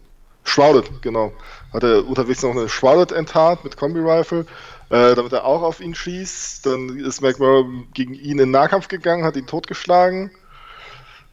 [0.44, 1.32] Shrouded, genau.
[1.72, 4.46] Hat er unterwegs noch eine Shrouded enttarnt mit Kombi-Rifle,
[4.90, 6.66] äh, damit er auch auf ihn schießt.
[6.66, 10.30] Dann ist McMurray gegen ihn in Nahkampf gegangen, hat ihn totgeschlagen.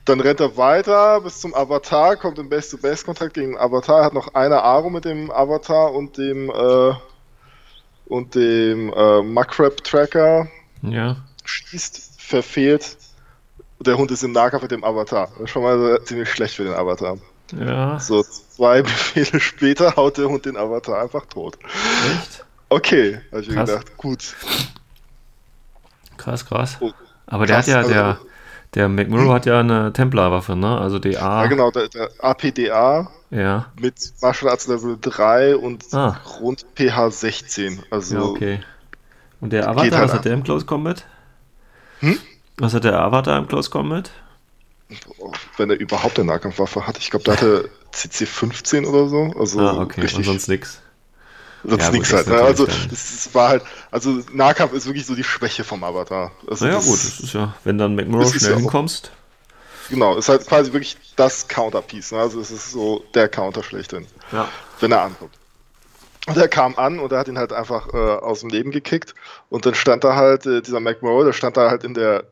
[0.05, 4.33] Dann rennt er weiter bis zum Avatar, kommt im Base-to-Base-Kontakt gegen den Avatar, hat noch
[4.35, 6.93] eine Aro mit dem Avatar und dem äh,
[8.05, 10.47] und dem äh, Muckrap-Tracker
[10.81, 11.17] Ja.
[11.43, 12.97] schießt, verfehlt.
[13.81, 15.27] Der Hund ist im Nahkampf mit dem Avatar.
[15.33, 17.17] Das ist schon mal ziemlich schlecht für den Avatar.
[17.53, 17.99] Ja.
[17.99, 21.57] So, zwei Befehle später haut der Hund den Avatar einfach tot.
[21.65, 22.45] Echt?
[22.69, 23.69] Okay, habe ich mir Krass.
[23.69, 23.97] gedacht.
[23.97, 24.35] Gut.
[26.17, 26.77] Krass, krass.
[26.79, 26.91] Oh,
[27.25, 28.19] Aber der krass, hat ja, also- der,
[28.73, 30.77] der McMurrow hat ja eine Templar-Waffe, ne?
[30.77, 31.11] Also DA.
[31.43, 33.67] Ja, genau, der, der APDA Ja.
[33.79, 36.19] mit Martial Arts Level 3 und Ah.
[36.25, 37.83] Grund PH 16.
[37.89, 38.59] Also, Ja, okay.
[39.39, 41.05] Und der Avatar, halt was hat der im Close Combat?
[41.99, 42.17] Hm?
[42.57, 44.11] Was hat der Avatar im Close Combat?
[45.57, 46.97] wenn er überhaupt eine Nahkampfwaffe hat.
[46.97, 49.33] Ich glaube, der hatte CC 15 oder so.
[49.37, 49.99] Also ah, okay.
[49.99, 50.81] richtig Und sonst nix.
[51.69, 52.27] Sonst Ja, nichts halt.
[52.27, 52.41] Ne?
[52.41, 56.31] Also das war halt, also Nahkampf ist wirklich so die Schwäche vom Avatar.
[56.49, 59.11] Also Naja, gut, das ist ja, wenn dann McMurrow schnell ja hinkommst.
[59.89, 62.13] Genau, ist halt quasi wirklich das Counterpiece.
[62.13, 62.19] Ne?
[62.19, 64.47] Also es ist so der Counter schlechthin, Ja.
[64.79, 65.33] wenn er ankommt.
[66.25, 69.13] Und er kam an und er hat ihn halt einfach äh, aus dem Leben gekickt
[69.49, 72.25] und dann stand da halt, äh, dieser McMurrow, der stand da halt in der,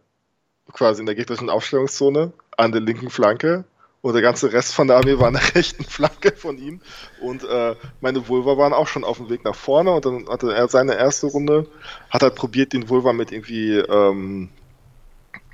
[0.71, 3.65] quasi in der gegnerischen Aufstellungszone an der linken Flanke
[4.05, 6.79] und der ganze Rest von der Armee war an der rechten Flanke von ihm
[7.21, 10.53] und äh, meine Vulva waren auch schon auf dem Weg nach vorne und dann hatte
[10.53, 11.65] er seine erste Runde,
[12.11, 14.49] hat halt probiert, den Vulva mit irgendwie, ähm,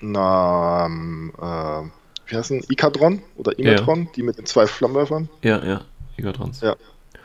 [0.02, 5.30] na, ähm, äh, wie heißt denn, Ikadron oder Imetron, die mit den zwei Flammenwerfern?
[5.44, 5.82] Ja, ja.
[6.18, 6.60] Gigatrons.
[6.60, 6.76] Ja.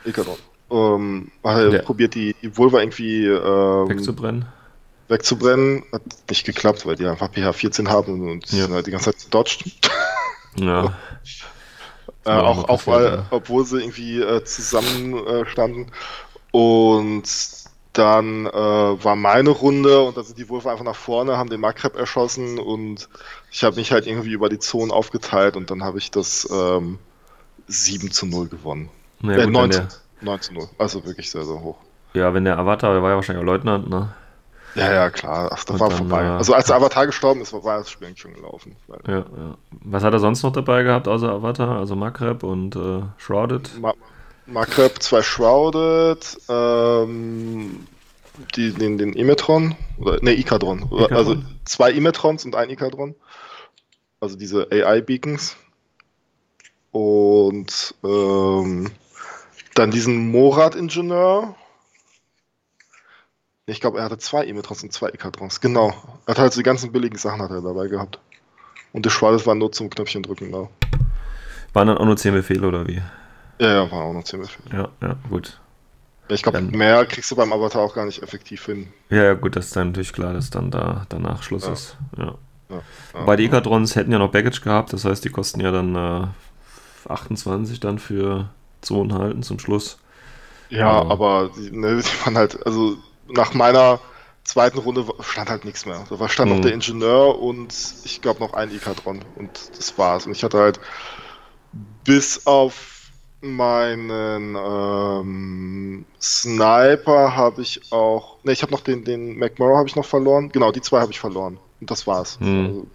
[0.05, 0.37] Ikadron.
[0.71, 4.45] Ähm, hat er Der- probiert, die, die Vulva irgendwie ähm, Wegzubrennen.
[5.09, 5.83] wegzubrennen.
[5.91, 8.63] Hat nicht geklappt, weil die einfach PH 14 haben und Ja.
[8.65, 9.65] sind halt die ganze Zeit dodged.
[10.57, 10.93] Ja.
[12.25, 13.25] Äh, auch, auch weil, ja.
[13.31, 15.87] obwohl sie irgendwie äh, zusammen äh, standen.
[16.51, 17.23] Und
[17.93, 21.61] dann äh, war meine Runde und da sind die Wölfe einfach nach vorne, haben den
[21.61, 23.09] Makreb erschossen und
[23.51, 26.99] ich habe mich halt irgendwie über die Zonen aufgeteilt und dann habe ich das ähm,
[27.67, 28.89] 7 zu 0 gewonnen.
[29.21, 29.89] Na äh, gut, 9, wenn zu, der,
[30.21, 30.69] 9 zu 0.
[30.77, 31.77] Also wirklich sehr, sehr hoch.
[32.13, 34.13] ja, wenn der Avatar, der war ja wahrscheinlich auch Leutnant, ne?
[34.77, 35.49] Ja, ja, klar.
[35.51, 36.23] Ach, das Und war vorbei.
[36.23, 38.75] äh, Also als der Avatar gestorben ist, war das Spiel eigentlich schon gelaufen.
[39.07, 39.25] Ja, ja.
[39.71, 41.77] Was hat er sonst noch dabei gehabt, außer Avatar?
[41.77, 43.79] Also Makreb und äh, Shrouded?
[43.79, 43.93] Ma
[44.45, 47.85] Makreb, zwei Shrouded, ähm,
[48.55, 50.83] die, den, den Emetron, oder ne, Ikadron.
[50.83, 51.13] Ikadron?
[51.17, 51.35] Also
[51.65, 53.15] zwei Emetrons und ein Ikadron.
[54.21, 55.57] Also diese AI-Beacons.
[56.91, 58.89] Und ähm,
[59.75, 61.55] dann diesen Morat-Ingenieur.
[63.69, 65.59] Ich glaube, er hatte zwei Emetrons und zwei Ikadrons.
[65.59, 65.93] Genau.
[66.25, 68.17] Er hat halt so die ganzen billigen Sachen hat er dabei gehabt.
[68.93, 70.69] Und der Shrouded war nur zum Knöpfchen drücken da.
[71.73, 73.01] Waren dann auch nur 10 Befehle oder wie?
[73.59, 74.73] Ja, ja, war auch noch ziemlich viel.
[74.73, 75.59] Ja, ja, gut.
[76.29, 78.87] Ja, Ich glaube, mehr kriegst du beim Avatar auch gar nicht effektiv hin.
[79.09, 81.73] Ja, ja, gut, das ist dann natürlich klar, dass dann da danach Schluss Ja.
[81.73, 81.97] ist.
[82.17, 82.35] Ja.
[82.69, 82.81] Ja.
[83.13, 86.27] Wobei die Ikadrons hätten ja noch Baggage gehabt, das heißt, die kosten ja dann äh,
[87.09, 88.49] 28 dann für
[88.81, 89.99] Zonen halten zum Schluss.
[90.69, 91.09] Ja, Ja.
[91.09, 92.95] aber die, ne, die waren halt, also
[93.29, 93.99] nach meiner
[94.43, 96.05] zweiten Runde stand halt nichts mehr.
[96.09, 96.61] Da war stand noch Mhm.
[96.63, 100.25] der Ingenieur und ich glaube noch ein Ikadron und das war's.
[100.25, 100.79] Und ich hatte halt
[102.03, 102.93] bis auf
[103.41, 109.95] meinen ähm, Sniper habe ich auch, ne, ich habe noch den, den McMurrow habe ich
[109.95, 110.49] noch verloren.
[110.49, 111.59] Genau, die zwei habe ich verloren.
[111.79, 112.39] Und das war's.
[112.39, 112.65] Mhm.
[112.65, 112.87] Also,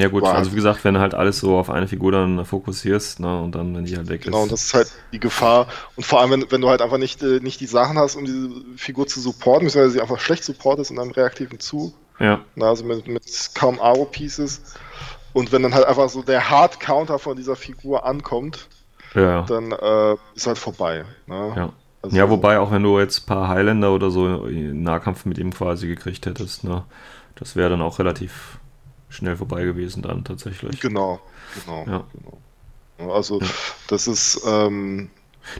[0.00, 3.20] Ja gut, also wie gesagt, wenn du halt alles so auf eine Figur dann fokussierst,
[3.20, 4.52] ne, und dann, wenn die halt weg Genau, und ist.
[4.52, 5.66] das ist halt die Gefahr.
[5.96, 8.24] Und vor allem, wenn, wenn du halt einfach nicht, äh, nicht die Sachen hast, um
[8.24, 12.68] diese Figur zu supporten, beziehungsweise sie einfach schlecht supportest in einem reaktiven Zug, Ja, na,
[12.68, 14.62] also mit, mit kaum Aro-Pieces.
[15.32, 18.68] Und wenn dann halt einfach so der Hard-Counter von dieser Figur ankommt,
[19.14, 19.42] ja, ja.
[19.42, 21.04] dann äh, ist halt vorbei.
[21.26, 21.52] Ne?
[21.56, 21.72] Ja.
[22.02, 25.38] Also, Ja, wobei auch wenn du jetzt ein paar Highlander oder so in Nahkampf mit
[25.38, 26.84] ihm quasi gekriegt hättest, ne,
[27.36, 28.58] das wäre dann auch relativ
[29.14, 30.80] schnell vorbei gewesen dann tatsächlich.
[30.80, 31.20] Genau,
[31.64, 31.84] genau.
[31.86, 32.04] Ja.
[32.98, 33.12] genau.
[33.14, 33.46] Also, Ja.
[33.88, 35.10] das ist, ähm,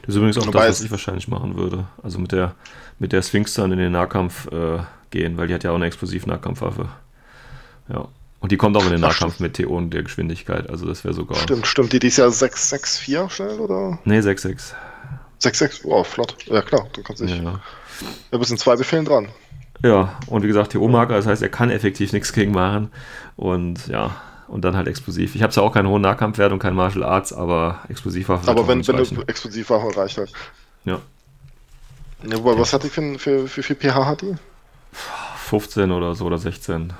[0.01, 1.85] Das ist übrigens auch das, was ich wahrscheinlich machen würde.
[2.01, 2.55] Also mit der
[2.97, 4.79] mit der Sphinx dann in den Nahkampf äh,
[5.11, 6.87] gehen, weil die hat ja auch eine Explosiv-Nahkampfwaffe.
[7.89, 8.07] Ja.
[8.39, 10.69] Und die kommt auch in den Ach, Nahkampf mit TO und der Geschwindigkeit.
[10.69, 11.37] Also das wäre sogar.
[11.37, 11.91] stimmt, stimmt.
[11.93, 13.99] Die, die ist ja 664 schnell, oder?
[14.05, 14.73] Nee, 6-6.
[15.41, 15.81] 6,6.
[15.85, 16.35] Oh, flott.
[16.45, 17.35] Ja, klar, du kannst dich.
[17.37, 17.59] Ja.
[18.31, 19.29] Ja, bist in zwei Befehlen dran.
[19.85, 22.91] Ja, und wie gesagt, TO-Marker, das heißt, er kann effektiv nichts gegen machen.
[23.35, 24.11] Und ja,
[24.47, 25.35] und dann halt explosiv.
[25.35, 28.87] Ich habe zwar auch keinen hohen Nahkampfwert und kein Martial Arts, aber Explosivwaffe Aber wenn,
[28.87, 29.15] wenn reichen.
[29.15, 30.31] du Explosivwaffe reicht halt.
[30.85, 30.99] Ja.
[32.23, 34.35] Ja, wobei, was hat die für, für, für viel pH hat die?
[35.37, 36.93] 15 oder so oder 16.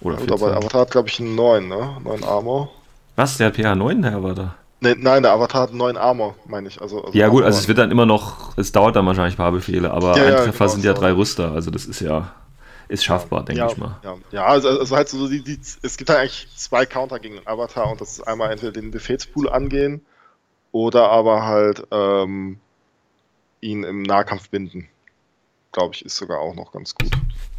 [0.00, 0.46] Oder Gut, 14.
[0.46, 1.96] aber Avatar hat, glaube ich, einen neuen, ne?
[2.02, 2.70] Neuen Armor.
[3.16, 3.36] Was?
[3.38, 4.54] Der hat PH9, der Avatar?
[4.80, 6.80] Nee, nein, der Avatar hat einen neuen Armor, meine ich.
[6.80, 7.60] Also, also Ja gut, also Armor.
[7.62, 10.34] es wird dann immer noch, es dauert dann wahrscheinlich ein paar Befehle, aber Ja, ein
[10.34, 12.32] ja, Treffer genau, sind ja drei Rüster, also das ist ja,
[12.88, 13.98] ist schaffbar, denke ja, ich mal.
[14.02, 17.36] Ja, ja also, also halt so, die, die, es gibt halt eigentlich zwei Counter gegen
[17.36, 20.04] den Avatar und das ist einmal entweder den Befehlspool angehen
[20.70, 22.60] oder aber halt ähm,
[23.60, 24.88] ihn im Nahkampf binden.
[25.72, 27.10] Glaube ich, ist sogar auch noch ganz gut.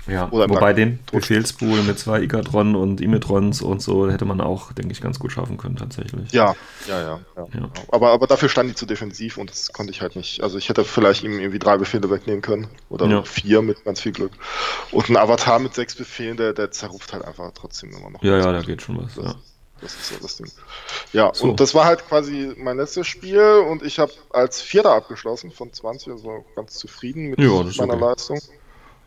[0.07, 4.71] Ja, Oder wobei den Befehlspool mit zwei Igatron und Imitrons und so hätte man auch,
[4.73, 6.31] denke ich, ganz gut schaffen können tatsächlich.
[6.31, 6.55] Ja,
[6.87, 7.19] ja, ja.
[7.37, 7.69] ja, Ja.
[7.91, 10.41] Aber, aber dafür stand die zu defensiv und das konnte ich halt nicht.
[10.41, 13.21] Also ich hätte vielleicht ihm irgendwie drei Befehle wegnehmen können oder Ja.
[13.23, 14.31] vier mit ganz viel Glück.
[14.91, 18.23] Und ein Avatar mit sechs Befehlen, der, der zerruft halt einfach trotzdem immer noch.
[18.23, 18.55] Ja, ja, gut.
[18.55, 19.13] da geht schon was.
[19.13, 19.35] Das.
[19.81, 20.51] Das ist so das Ding.
[21.13, 21.49] Ja, So.
[21.49, 25.71] und das war halt quasi mein letztes Spiel und ich habe als Vierter abgeschlossen von
[25.73, 28.05] 20, also ganz zufrieden mit Ja, ist meiner okay.
[28.05, 28.39] Leistung.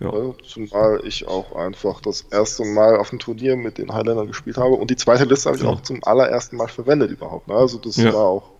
[0.00, 0.12] Ja.
[0.12, 4.56] Ja, zumal ich auch einfach das erste Mal auf dem Turnier mit den Highlandern gespielt
[4.56, 5.70] habe und die zweite Liste habe ich Ja.
[5.70, 7.46] auch zum allerersten Mal verwendet überhaupt.
[7.46, 7.54] Ne?
[7.54, 8.12] Also das Ja.
[8.12, 8.50] war auch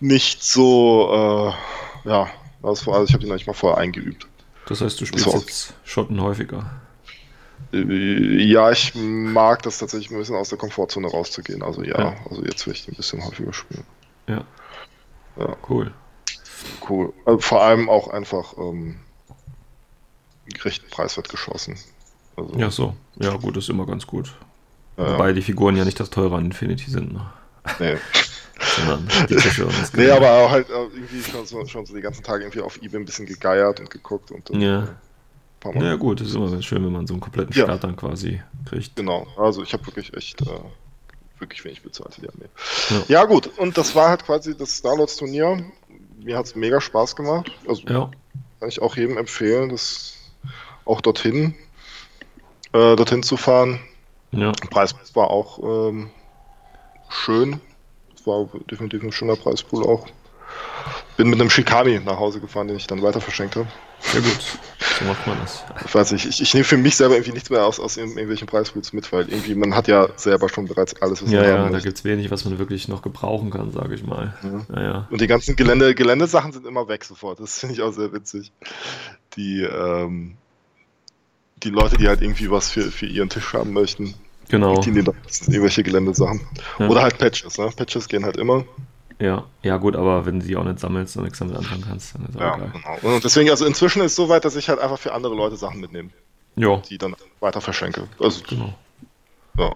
[0.00, 1.52] nicht so,
[2.04, 2.28] äh, ja,
[2.62, 4.26] das war, also ich habe die noch nicht mal vorher eingeübt.
[4.66, 6.70] Das heißt, du spielst jetzt Schotten häufiger.
[7.72, 11.62] Äh, Ja, ich mag das tatsächlich ein bisschen aus der Komfortzone rauszugehen.
[11.62, 12.16] Also ja, Ja.
[12.28, 13.84] also jetzt will ich ein bisschen häufiger spielen.
[14.26, 14.44] Ja.
[15.36, 15.56] Ja.
[15.68, 15.92] Cool.
[16.88, 17.12] Cool.
[17.24, 18.96] Also vor allem auch einfach ähm,
[20.64, 21.76] recht preiswert geschossen.
[22.36, 22.94] Also, Ja, so.
[23.16, 24.34] Ja, gut, ist immer ganz gut.
[24.96, 27.30] ja, Wobei die Figuren ja nicht das teure an Infinity sind, ne?
[27.78, 27.96] nee.
[28.76, 32.02] sondern die Tische und das nee, aber halt äh, irgendwie schon so, schon so die
[32.02, 34.88] ganzen Tage irgendwie auf Ebay ein bisschen gegeiert und geguckt und dann, Ja.
[35.60, 37.64] Paar Mal Ja, gut, das ist immer ganz schön, wenn man so einen kompletten Ja.
[37.64, 38.96] Start dann quasi kriegt.
[38.96, 40.46] Genau, also ich habe wirklich echt äh,
[41.38, 42.48] wirklich wenig bezahlt für die Armee.
[42.90, 43.20] Ja.
[43.20, 43.24] Ja.
[43.24, 45.64] gut, und das war halt quasi das Starlords Turnier.
[46.22, 47.50] Mir hat es mega Spaß gemacht.
[47.66, 48.10] Also Ja,
[48.58, 50.16] kann ich auch jedem empfehlen, das
[50.84, 51.54] auch dorthin,
[52.72, 53.80] äh, dorthin zu fahren.
[54.32, 54.52] ja.
[54.52, 56.10] Der Preis war auch ähm,
[57.08, 57.60] schön.
[58.14, 60.06] Es war definitiv ein schöner Preispool auch.
[61.20, 63.68] Bin mit einem Shikami nach Hause gefahren, den ich dann weiter verschenkt habe.
[64.00, 64.38] Sehr gut.
[64.98, 65.62] So macht man das.
[65.84, 68.46] Ich weiß nicht, ich, ich nehme für mich selber irgendwie nichts mehr aus, aus irgendwelchen
[68.46, 71.58] Preispools mit, weil irgendwie man hat ja selber schon bereits alles, was Ja, man ja,
[71.58, 74.34] haben da gibt es wenig, was man wirklich noch gebrauchen kann, sage ich mal.
[74.42, 74.74] Ja.
[74.76, 75.08] Ja, ja.
[75.10, 77.38] Und die ganzen Gelände, Geländesachen sind immer weg sofort.
[77.40, 78.50] Das finde ich auch sehr witzig.
[79.36, 80.36] Die, ähm,
[81.62, 84.14] die Leute, die halt irgendwie was für, für ihren Tisch haben möchten,
[84.48, 84.80] Genau.
[84.80, 86.40] die nehmen dann irgendwelche Geländesachen.
[86.78, 86.88] Ja.
[86.88, 87.70] Oder halt Patches, ne?
[87.76, 88.64] Patches gehen halt immer.
[89.20, 92.14] Ja, ja, gut, aber wenn du die auch nicht sammelst und nichts damit anfangen kannst,
[92.14, 92.72] dann ist auch Ja, egal.
[92.72, 92.98] genau.
[93.14, 95.56] Und deswegen, also inzwischen ist es so weit, dass ich halt einfach für andere Leute
[95.56, 96.08] Sachen mitnehme,
[96.56, 98.08] Ja, die dann weiter verschenke.
[98.18, 98.72] Also, genau.
[99.58, 99.72] ja.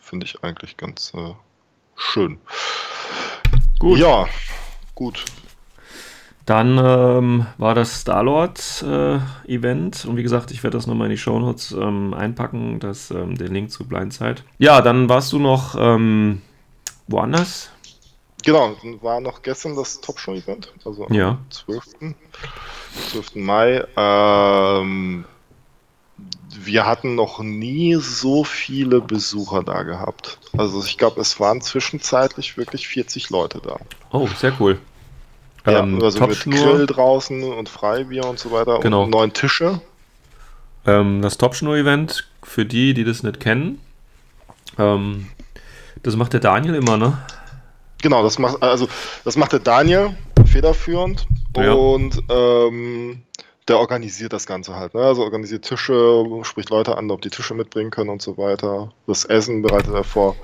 [0.00, 1.34] Finde ich eigentlich ganz äh,
[1.96, 2.38] schön.
[3.78, 3.98] Gut.
[3.98, 4.26] Ja,
[4.94, 5.22] gut.
[6.46, 11.72] Dann ähm, war das Star-Lord-Event und wie gesagt, ich werde das nochmal in die Shownotes
[11.72, 14.36] ähm, einpacken, das, ähm, den Link zu Blindside.
[14.56, 16.40] Ja, dann warst du noch ähm,
[17.06, 17.70] woanders?
[18.48, 21.38] Genau, dann war noch gestern das Top-Show-Event, also am Ja.
[21.50, 21.84] 12.
[23.10, 23.34] 12.
[23.34, 23.84] Mai.
[23.96, 25.24] Ähm,
[26.60, 30.38] wir hatten noch nie so viele Besucher da gehabt.
[30.56, 33.76] Also ich glaube, es waren zwischenzeitlich wirklich 40 Leute da.
[34.12, 34.78] Oh, sehr cool.
[35.66, 39.02] Ja, Ähm, also mit Grill draußen und Freibier und so weiter Genau.
[39.04, 39.80] und neun Tische.
[40.86, 43.78] ähm, das Topschnur-Event, für die, die das nicht kennen,
[44.78, 45.28] ähm,
[46.02, 47.18] das macht der Daniel immer, ne?
[48.02, 48.88] Genau, das macht also
[49.24, 51.72] das macht der Daniel federführend Ja.
[51.72, 53.22] und ähm,
[53.66, 54.94] der organisiert das Ganze halt.
[54.94, 55.02] Ne?
[55.02, 58.92] Also organisiert Tische, spricht Leute an, ob die Tische mitbringen können und so weiter.
[59.06, 60.36] Das Essen bereitet er vor.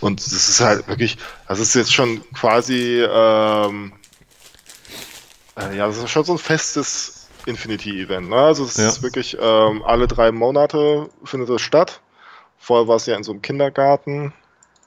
[0.00, 3.92] Und das ist halt wirklich, das ist jetzt schon quasi, ähm,
[5.60, 8.30] äh, ja, das ist schon so ein festes Infinity-Event.
[8.30, 8.36] Ne?
[8.36, 8.88] Also es Ja.
[8.88, 12.00] ist wirklich ähm, alle drei Monate findet es statt.
[12.58, 14.32] Vorher war es ja in so einem Kindergarten.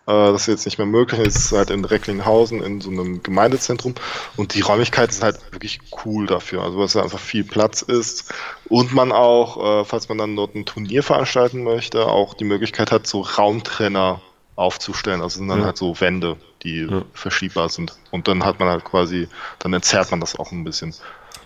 [0.07, 1.19] Äh, das ist jetzt nicht mehr möglich.
[1.19, 3.95] Es ist halt in Recklinghausen in so einem Gemeindezentrum.
[4.37, 6.61] Und die Räumlichkeit ist halt wirklich cool dafür.
[6.63, 8.33] Also, dass da einfach viel Platz ist.
[8.69, 12.91] Und man auch, äh, falls man dann dort ein Turnier veranstalten möchte, auch die Möglichkeit
[12.91, 14.21] hat, so Raumtrenner
[14.55, 15.21] aufzustellen.
[15.21, 15.65] Also sind dann Ja.
[15.65, 17.01] halt so Wände, die Ja.
[17.13, 17.97] verschiebbar sind.
[18.11, 19.27] Und dann hat man halt quasi,
[19.59, 20.93] dann entzerrt man das auch ein bisschen.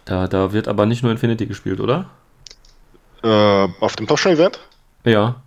[0.05, 2.09] Da, da wird aber nicht nur Infinity gespielt, oder?
[3.23, 4.59] Äh, auf dem Topshow-Event?
[5.05, 5.41] Ja.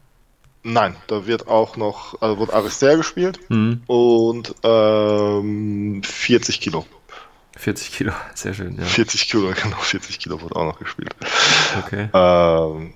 [0.64, 3.82] Nein, da wird auch noch, also wird Aristair gespielt Mhm.
[3.86, 6.86] und ähm, 40 Kilo.
[7.56, 8.84] 40 Kilo, sehr schön, ja.
[8.84, 11.14] 40 Kilo, genau, 40 Kilo wird auch noch gespielt.
[11.84, 12.08] Okay.
[12.12, 12.94] Ähm,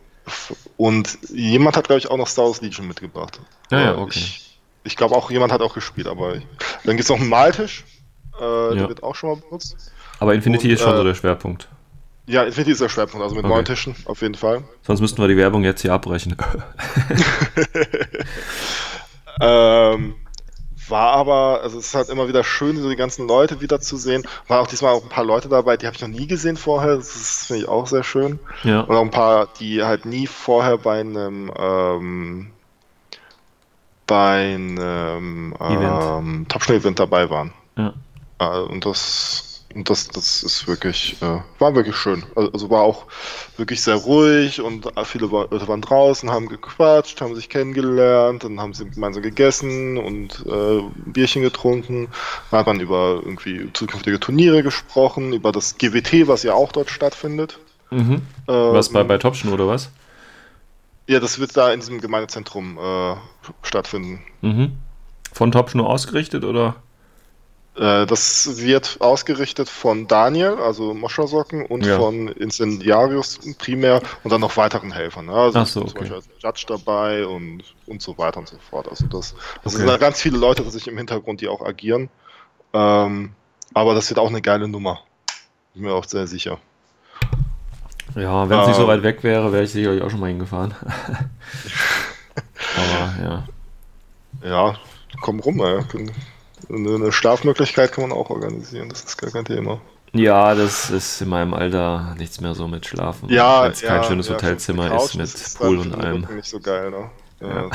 [0.77, 3.39] und jemand hat, glaube ich, auch noch Star Wars Legion mitgebracht.
[3.71, 4.19] Ah ja, Äh, okay.
[4.19, 6.35] Ich, ich glaube auch, jemand hat auch gespielt, aber
[6.85, 7.85] dann gibt es noch einen Maltisch,
[8.41, 8.75] äh, Ja.
[8.75, 9.77] der wird auch schon mal benutzt.
[10.19, 11.69] Aber Infinity Und, ist schon äh, so der Schwerpunkt.
[12.29, 13.55] Ja, Infinity ist der Schwerpunkt, also mit Okay.
[13.55, 14.65] neuen Tischen auf jeden Fall.
[14.83, 16.37] Sonst müssten wir die Werbung jetzt hier abbrechen.
[19.41, 20.15] Ähm,
[20.89, 24.27] war aber, also es ist halt immer wieder schön, so die ganzen Leute wiederzusehen.
[24.49, 26.97] War auch diesmal auch ein paar Leute dabei, die habe ich noch nie gesehen vorher.
[26.97, 28.39] Das finde ich auch sehr schön.
[28.63, 28.81] ja.
[28.81, 32.51] Und auch ein paar, die halt nie vorher bei einem ähm,
[34.07, 37.53] bei einem ähm, Top-Event dabei waren.
[37.77, 37.93] ja.
[38.39, 42.25] Äh, und das und das, das ist wirklich, äh, war wirklich schön.
[42.35, 43.05] Also, also war auch
[43.59, 48.73] wirklich sehr ruhig und viele Leute waren draußen, haben gequatscht, haben sich kennengelernt, dann haben
[48.73, 52.09] sie gemeinsam gegessen und äh, ein Bierchen getrunken.
[52.51, 56.89] Dann hat man über irgendwie zukünftige Turniere gesprochen, über das GWT, was ja auch dort
[56.89, 57.59] stattfindet.
[57.91, 58.23] Mhm.
[58.47, 59.91] Was bei, Ähm, bei Topschen oder was?
[61.07, 63.15] Ja, das wird da in diesem Gemeindezentrum äh,
[63.63, 64.23] stattfinden.
[64.41, 64.73] Mhm.
[65.33, 66.77] Von Topschen nur ausgerichtet oder?
[67.77, 71.97] Äh, das wird ausgerichtet von Daniel, also Moschersocken, und Ja.
[71.99, 75.27] von Incendiarius primär und dann noch weiteren Helfern.
[75.27, 75.35] Ne?
[75.35, 75.99] Also Ach so, zum okay.
[76.11, 78.89] Beispiel als Judge dabei und, und so weiter und so fort.
[78.89, 79.77] Also das, das Okay.
[79.77, 82.09] sind da ganz viele Leute sich im Hintergrund, die auch agieren.
[82.73, 83.33] Ähm,
[83.75, 85.01] aber das wird auch eine geile Nummer.
[85.75, 86.59] Bin mir auch sehr sicher.
[88.15, 88.89] Ja, wenn es nicht so Ähm.
[88.89, 90.75] weit weg wäre, wäre ich sicherlich auch schon mal hingefahren.
[92.77, 93.49] Aber ja.
[94.43, 94.75] Ja,
[95.21, 95.83] komm rum, ey.
[96.69, 99.81] Eine Schlafmöglichkeit kann man auch organisieren, das ist gar kein Thema.
[100.13, 103.29] Ja, das ist in meinem Alter nichts mehr so mit Schlafen.
[103.29, 106.27] Ja, Wenn es kein ja, schönes ja, Hotelzimmer Couch, ist mit das Pool und allem.
[106.35, 107.11] Nicht so geil, ne?
[107.41, 107.71] Ja.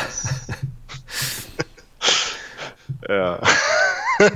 [3.09, 3.39] Ja.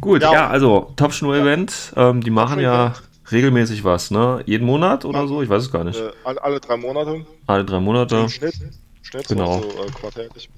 [0.00, 0.32] Gut, Ja.
[0.32, 2.94] ja, also Top-Schnur-Event, ähm, die machen ja
[3.30, 4.42] regelmäßig was, ne?
[4.46, 5.42] Jeden Monat oder so?
[5.42, 5.98] Ich weiß es gar nicht.
[5.98, 8.16] äh, alle, alle drei Monate Alle drei Monate.
[8.16, 8.54] im Schnitt.
[9.02, 9.62] Schnitt Genau.
[9.62, 10.50] so, so äh, quartärlich.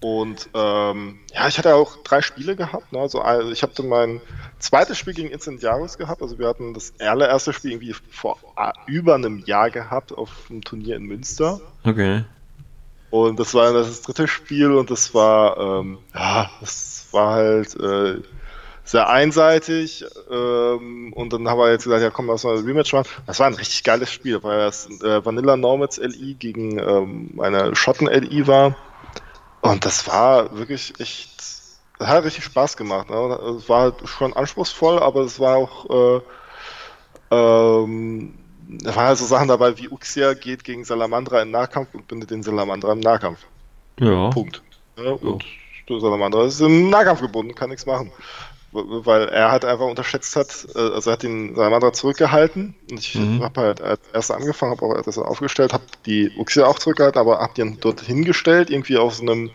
[0.00, 2.92] Und ähm, ja, ich hatte auch drei Spiele gehabt.
[2.92, 3.00] Ne?
[3.00, 4.20] Also, ich dann mein
[4.58, 6.22] zweites Spiel gegen Incendiaris gehabt.
[6.22, 8.38] Also wir hatten das allererste Spiel irgendwie vor
[8.86, 11.60] über einem Jahr gehabt auf einem Turnier in Münster.
[11.84, 12.24] Okay.
[13.10, 18.22] Und das war das dritte Spiel und das war, ähm, ja, das war halt äh,
[18.84, 20.04] sehr einseitig.
[20.30, 23.08] Ähm, und dann haben wir jetzt gesagt, ja komm, lass mal ein Rematch machen.
[23.26, 27.74] Das war ein richtig geiles Spiel, weil das äh, Vanilla Nomads LI gegen ähm, eine
[27.74, 28.76] Schotten LI war.
[29.62, 31.38] Und das war wirklich echt,
[31.98, 33.10] das hat richtig Spaß gemacht.
[33.10, 33.16] Ne?
[33.58, 36.20] Es war halt schon anspruchsvoll, aber es war auch, äh,
[37.30, 42.08] ähm, da waren halt so Sachen dabei wie Uxia geht gegen Salamandra im Nahkampf und
[42.08, 43.40] bindet den Salamandra im Nahkampf.
[43.98, 44.30] Ja.
[44.30, 44.62] Punkt.
[44.96, 45.44] Ja, und
[45.88, 48.12] der Salamandra ist im Nahkampf gebunden, kann nichts machen.
[48.72, 53.14] Weil er halt einfach unterschätzt hat, äh, also er hat den Salamandra zurückgehalten und ich
[53.14, 53.40] Mhm.
[53.40, 57.40] habe halt als erst angefangen, habe auch das aufgestellt, habe die Uxia auch zurückgehalten, aber
[57.40, 59.50] habe den dort hingestellt, irgendwie auf so einem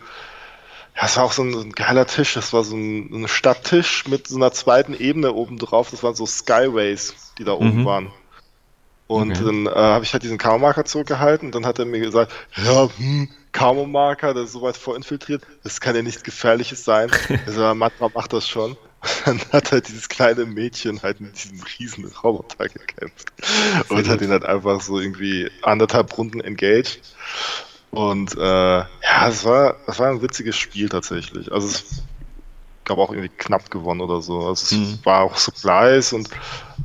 [0.96, 2.34] ja, es war auch so ein, so ein geiler Tisch.
[2.34, 5.90] Das war so ein, ein Stadttisch mit so einer zweiten Ebene oben drauf.
[5.90, 7.84] Das waren so Skyways, die da oben Mhm.
[7.84, 8.12] waren.
[9.08, 9.44] Und Okay.
[9.44, 12.88] dann äh, habe ich halt diesen Kamo-Marker zurückgehalten und dann hat er mir gesagt, ja,
[12.96, 17.12] hm, Kamo-Marker, der ist so weit vorinfiltriert, das kann ja nichts Gefährliches sein.
[17.46, 18.76] Also Matra macht das schon.
[19.24, 23.32] Dann hat halt dieses kleine Mädchen halt mit diesem riesen Roboter gekämpft.
[23.88, 24.08] Und gut.
[24.08, 27.00] hat ihn halt einfach so irgendwie anderthalb Runden engaged.
[27.90, 31.50] Und äh, ja, es war, es war ein witziges Spiel tatsächlich.
[31.52, 32.02] Also es
[32.84, 34.40] gab auch irgendwie knapp gewonnen oder so.
[34.46, 34.98] Also es Mhm.
[35.04, 36.28] war auch Supplies und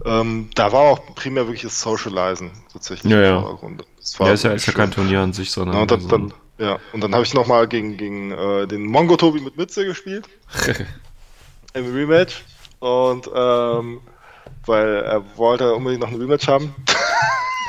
[0.05, 3.57] ähm, da war auch primär wirklich das Socializen tatsächlich Ja, im ja.
[3.99, 4.91] Das war Ja, ist ja, ist ja kein.
[4.91, 5.75] Turnier an sich, sondern.
[5.75, 8.85] Ja, und dann, so dann, ja, und dann habe ich nochmal gegen, gegen äh, den
[8.85, 10.27] Mongo Tobi mit Mütze gespielt
[11.73, 12.43] im Rematch.
[12.79, 14.01] Und ähm,
[14.65, 16.75] weil er wollte unbedingt noch ein Rematch haben.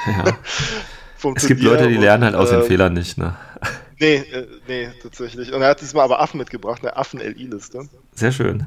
[0.07, 0.25] ja.
[1.37, 3.37] Es gibt Leute, die und, lernen halt aus den ähm, Fehlern nicht, ne?
[4.01, 5.53] Nee, äh, nee, tatsächlich.
[5.53, 7.88] Und er hat diesmal aber Affen mitgebracht, eine Affen-LI-Liste.
[8.13, 8.67] Sehr schön.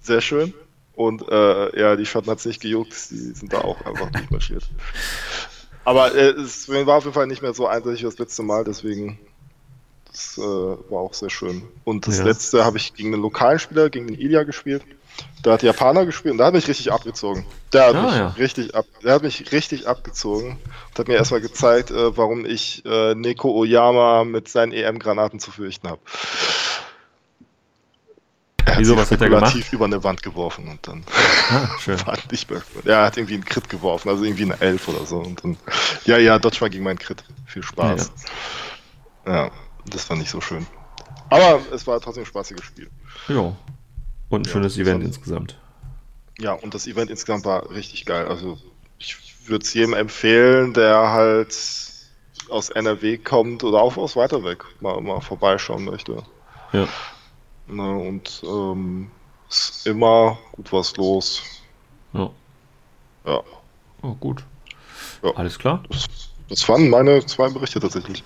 [0.00, 0.54] Sehr schön.
[0.94, 4.66] Und äh, ja, die Schotten hat es nicht gejuckt, die sind da auch einfach durchmarschiert.
[5.84, 8.64] Aber äh, es war auf jeden Fall nicht mehr so eindeutig wie das letzte Mal,
[8.64, 9.18] deswegen
[10.14, 11.62] das äh, war auch sehr schön.
[11.84, 12.24] Und das Ja.
[12.24, 14.82] letzte habe ich gegen einen lokalen Spieler, gegen den Ilya gespielt.
[15.44, 17.44] Der hat Japaner gespielt und der hat mich richtig abgezogen.
[17.72, 18.28] Der hat Ah, mich ja.
[18.38, 20.58] richtig ab, der hat mich richtig abgezogen
[20.90, 25.50] und hat mir erstmal gezeigt, äh, warum ich äh, Neko Oyama mit seinen EM-Granaten zu
[25.50, 26.00] fürchten habe.
[28.64, 29.50] Er Wieso, hat er gemacht?
[29.50, 31.04] spekulativ über eine Wand geworfen und dann
[31.50, 31.98] Ah, schön.
[32.06, 32.62] war nicht mehr.
[32.84, 35.18] Ja, er hat irgendwie einen Crit geworfen, also irgendwie eine Elf oder so.
[35.18, 35.56] Und dann,
[36.06, 37.22] ja, ja, dodge mal gegen meinen Crit.
[37.46, 38.10] Viel Spaß.
[39.26, 39.50] Ja,
[39.86, 40.66] das war nicht so schön.
[41.30, 42.90] Aber es war trotzdem ein spaßiges Spiel.
[43.28, 43.54] Ja.
[44.28, 45.58] Und ein Ja, schönes Event war- insgesamt.
[46.38, 48.26] Ja, und das Event insgesamt war richtig geil.
[48.26, 48.58] Also
[48.98, 49.16] ich
[49.48, 51.56] würde es jedem empfehlen, der halt
[52.50, 56.22] aus NRW kommt oder auch aus weiter weg mal, mal vorbeischauen möchte.
[56.72, 56.88] Ja.
[57.66, 59.10] Ne, und ähm,
[59.48, 61.42] ist immer gut was los.
[62.12, 62.30] ja.
[63.26, 63.40] Ja.
[64.02, 64.44] Oh, gut.
[65.22, 65.30] Ja.
[65.36, 65.82] Alles klar.
[65.88, 66.04] Das,
[66.50, 68.22] das waren meine zwei Berichte tatsächlich.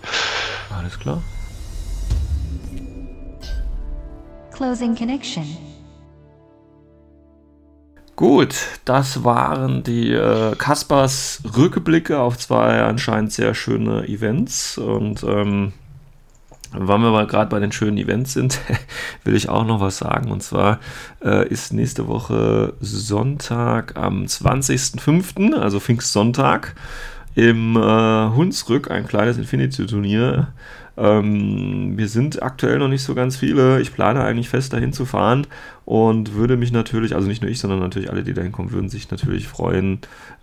[0.76, 1.22] Alles klar.
[4.58, 5.44] Closing connection.
[8.16, 14.76] Gut, das waren die äh, Kaspers Rückblicke auf zwei anscheinend sehr schöne Events.
[14.76, 15.74] Und ähm,
[16.72, 18.58] weil wir aber gerade bei den schönen Events sind,
[19.22, 20.32] will ich auch noch was sagen.
[20.32, 20.80] Und zwar
[21.24, 26.74] äh, ist nächste Woche Sonntag am 20.05., also Pfingstsonntag,
[27.36, 30.48] im äh, Hunsrück ein kleines Infinity-Turnier
[30.98, 33.80] ähm, wir sind aktuell noch nicht so ganz viele.
[33.80, 35.46] Ich plane eigentlich fest dahin zu fahren
[35.88, 38.90] und würde mich natürlich, also nicht nur ich, sondern natürlich alle, die dahin kommen, würden
[38.90, 40.00] sich natürlich freuen,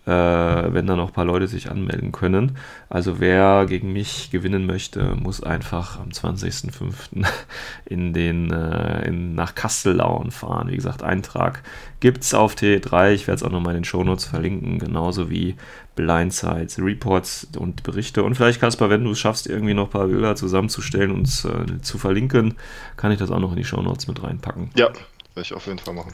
[0.08, 2.58] äh, wenn da noch ein paar Leute sich anmelden können.
[2.90, 7.28] Also wer gegen mich gewinnen möchte, muss einfach am 20.05.
[7.86, 10.72] in den äh, in, nach Kastellauen fahren.
[10.72, 11.62] Wie gesagt, Eintrag
[12.00, 13.12] gibt es auf T3.
[13.12, 15.58] Ich werde es auch nochmal in den Shownotes verlinken, genauso wie
[15.96, 18.24] Blindsides, Reports und Berichte.
[18.24, 21.82] Und vielleicht, Kaspar, wenn du es schaffst, irgendwie noch ein paar Bilder zusammenzustellen und äh,
[21.84, 22.56] zu verlinken,
[22.98, 24.72] kann ich das auch noch in die Shownotes mit reinpacken.
[24.76, 24.90] Ja,
[25.36, 26.14] werde ich auf jeden Fall machen.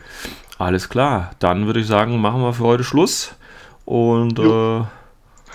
[0.57, 3.35] Alles klar, dann würde ich sagen, machen wir für heute Schluss
[3.85, 4.79] und äh,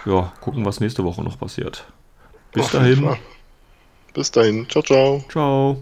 [0.07, 1.87] ja, gucken, was nächste Woche noch passiert.
[2.53, 3.17] Bis Auf dahin.
[4.15, 4.69] Bis dahin.
[4.69, 5.25] Ciao, ciao.
[5.29, 5.77] Ciao.